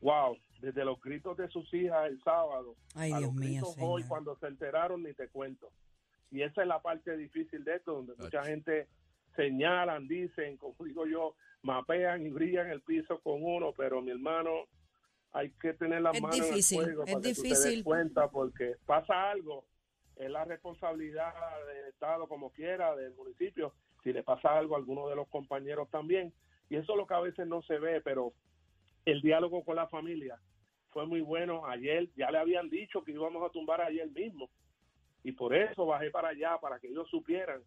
wow, 0.01 0.37
desde 0.61 0.85
los 0.85 1.01
gritos 1.01 1.37
de 1.37 1.49
sus 1.49 1.73
hijas 1.75 2.07
el 2.09 2.23
sábado, 2.23 2.75
Ay, 2.95 3.13
a 3.13 3.19
Dios 3.19 3.35
los 3.35 3.35
mío, 3.35 3.49
gritos 3.51 3.77
hoy 3.81 4.03
señor. 4.03 4.09
cuando 4.09 4.37
se 4.39 4.47
enteraron, 4.47 5.03
ni 5.03 5.13
te 5.15 5.29
cuento. 5.29 5.71
Y 6.31 6.43
esa 6.43 6.63
es 6.63 6.69
la 6.69 6.81
parte 6.81 7.17
difícil 7.17 7.63
de 7.65 7.77
esto, 7.77 7.93
donde 7.95 8.15
mucha 8.17 8.45
gente 8.45 8.89
señalan, 9.37 10.09
dicen, 10.09 10.57
como 10.57 10.75
digo 10.85 11.07
yo, 11.07 11.35
mapean 11.63 12.25
y 12.27 12.31
brillan 12.31 12.71
el 12.71 12.81
piso 12.83 13.21
con 13.21 13.43
uno, 13.43 13.73
pero 13.77 14.01
mi 14.03 14.11
hermano, 14.11 14.51
hay 15.33 15.51
que 15.61 15.75
tener 15.75 16.01
las 16.03 16.15
Es 16.17 16.23
manos 16.23 16.41
difícil, 16.49 16.79
en 16.79 16.85
el 16.89 16.95
fuego 16.95 17.05
es 17.05 17.13
para 17.13 17.23
que 17.23 17.35
tú 17.35 17.43
te 17.43 17.49
difícil. 17.49 17.75
des 17.77 17.85
cuenta, 17.85 18.29
porque 18.31 18.77
pasa 18.87 19.31
algo, 19.31 19.65
es 20.17 20.31
la 20.31 20.45
responsabilidad 20.45 21.33
del 21.67 21.87
Estado 21.87 22.27
como 22.27 22.51
quiera, 22.51 22.97
del 22.97 23.15
municipio, 23.15 23.75
si 24.03 24.13
le 24.13 24.23
pasa 24.23 24.57
algo 24.57 24.75
a 24.75 24.79
alguno 24.79 25.09
de 25.09 25.17
los 25.17 25.29
compañeros 25.29 25.91
también, 25.91 26.33
y 26.69 26.77
eso 26.77 26.93
es 26.93 26.99
lo 26.99 27.07
que 27.07 27.15
a 27.15 27.21
veces 27.21 27.47
no 27.47 27.63
se 27.63 27.79
ve, 27.79 28.01
pero 28.01 28.33
el 29.05 29.23
diálogo 29.23 29.65
con 29.65 29.77
la 29.77 29.87
familia 29.87 30.39
fue 30.91 31.07
muy 31.07 31.21
bueno. 31.21 31.67
Ayer 31.67 32.09
ya 32.17 32.31
le 32.31 32.39
habían 32.39 32.69
dicho 32.69 33.05
que 33.05 33.13
íbamos 33.13 33.43
a 33.45 33.53
tumbar 33.53 33.81
ayer 33.81 34.11
mismo. 34.11 34.51
Y 35.23 35.33
por 35.33 35.55
eso 35.55 35.87
bajé 35.87 36.11
para 36.11 36.29
allá, 36.29 36.59
para 36.59 36.79
que 36.79 36.89
ellos 36.89 37.09
supieran. 37.09 37.63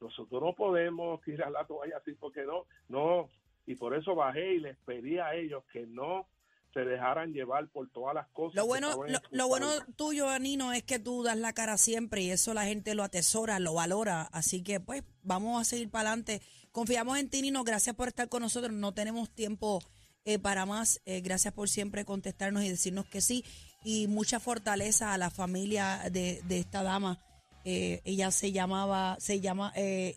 Nosotros 0.00 0.40
no 0.42 0.54
podemos 0.54 1.20
tirar 1.22 1.50
la 1.50 1.66
toalla 1.66 1.96
así 1.96 2.12
porque 2.14 2.44
no, 2.44 2.66
no. 2.88 3.28
Y 3.66 3.74
por 3.74 3.94
eso 3.94 4.14
bajé 4.14 4.54
y 4.54 4.60
les 4.60 4.76
pedí 4.78 5.18
a 5.18 5.34
ellos 5.34 5.64
que 5.72 5.86
no 5.86 6.26
se 6.74 6.80
dejaran 6.80 7.32
llevar 7.32 7.68
por 7.68 7.90
todas 7.90 8.14
las 8.14 8.28
cosas. 8.28 8.54
Lo 8.56 8.66
bueno, 8.66 9.04
lo, 9.06 9.18
lo 9.30 9.48
bueno 9.48 9.68
tuyo, 9.96 10.38
Nino, 10.38 10.72
es 10.72 10.82
que 10.82 10.98
tú 10.98 11.22
das 11.22 11.36
la 11.38 11.52
cara 11.52 11.78
siempre 11.78 12.22
y 12.22 12.30
eso 12.30 12.54
la 12.54 12.64
gente 12.64 12.94
lo 12.94 13.02
atesora, 13.04 13.58
lo 13.58 13.74
valora. 13.74 14.22
Así 14.32 14.62
que, 14.62 14.78
pues, 14.80 15.02
vamos 15.22 15.60
a 15.60 15.64
seguir 15.64 15.90
para 15.90 16.10
adelante. 16.10 16.42
Confiamos 16.72 17.18
en 17.18 17.30
ti, 17.30 17.42
Nino. 17.42 17.64
Gracias 17.64 17.96
por 17.96 18.08
estar 18.08 18.28
con 18.28 18.42
nosotros. 18.42 18.72
No 18.72 18.92
tenemos 18.92 19.30
tiempo 19.30 19.80
eh, 20.24 20.38
para 20.38 20.66
más. 20.66 21.00
Eh, 21.06 21.20
gracias 21.22 21.54
por 21.54 21.68
siempre 21.68 22.04
contestarnos 22.04 22.62
y 22.64 22.68
decirnos 22.68 23.06
que 23.06 23.20
sí. 23.20 23.44
Y 23.84 24.06
mucha 24.06 24.38
fortaleza 24.38 25.14
a 25.14 25.18
la 25.18 25.30
familia 25.30 26.02
de, 26.12 26.42
de 26.44 26.58
esta 26.58 26.82
dama. 26.82 27.18
Eh, 27.64 28.02
ella 28.04 28.30
se 28.30 28.52
llamaba, 28.52 29.16
se 29.20 29.40
llama, 29.40 29.72
eh, 29.74 30.14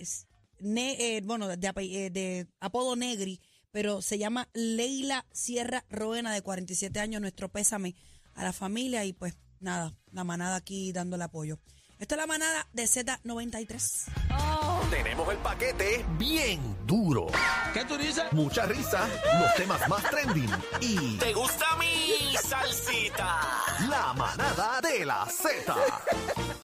Ne- 0.60 1.18
eh, 1.18 1.22
bueno, 1.24 1.48
de, 1.48 1.56
eh, 1.78 2.10
de 2.12 2.48
apodo 2.60 2.96
Negri, 2.96 3.40
pero 3.72 4.02
se 4.02 4.18
llama 4.18 4.48
Leila 4.54 5.26
Sierra 5.32 5.86
Roena, 5.90 6.34
de 6.34 6.42
47 6.42 7.00
años. 7.00 7.22
Nuestro 7.22 7.50
pésame 7.50 7.96
a 8.34 8.44
la 8.44 8.54
familia 8.54 9.06
y 9.06 9.14
pues 9.14 9.36
nada, 9.60 9.94
la 10.12 10.24
manada 10.24 10.56
aquí 10.56 10.92
dándole 10.92 11.24
apoyo. 11.24 11.60
Esto 12.00 12.16
es 12.16 12.20
la 12.22 12.28
manada 12.28 12.68
de 12.74 12.84
Z93. 12.84 14.12
Tenemos 14.90 15.32
el 15.32 15.38
paquete 15.38 16.04
bien 16.18 16.60
duro. 16.88 17.28
¿Qué 17.74 17.86
tú 17.86 17.96
dices? 17.98 18.24
Mucha 18.32 18.66
risa, 18.66 19.08
los 19.40 19.54
temas 19.56 19.88
más 19.88 20.04
trending 20.10 20.50
y 20.82 21.18
¿Te 21.18 21.32
gusta 21.34 21.66
mi 21.78 22.36
salsita? 22.42 23.40
la 23.88 24.14
manada 24.14 24.82
de 24.82 25.06
la 25.06 25.26
Z. 25.28 25.76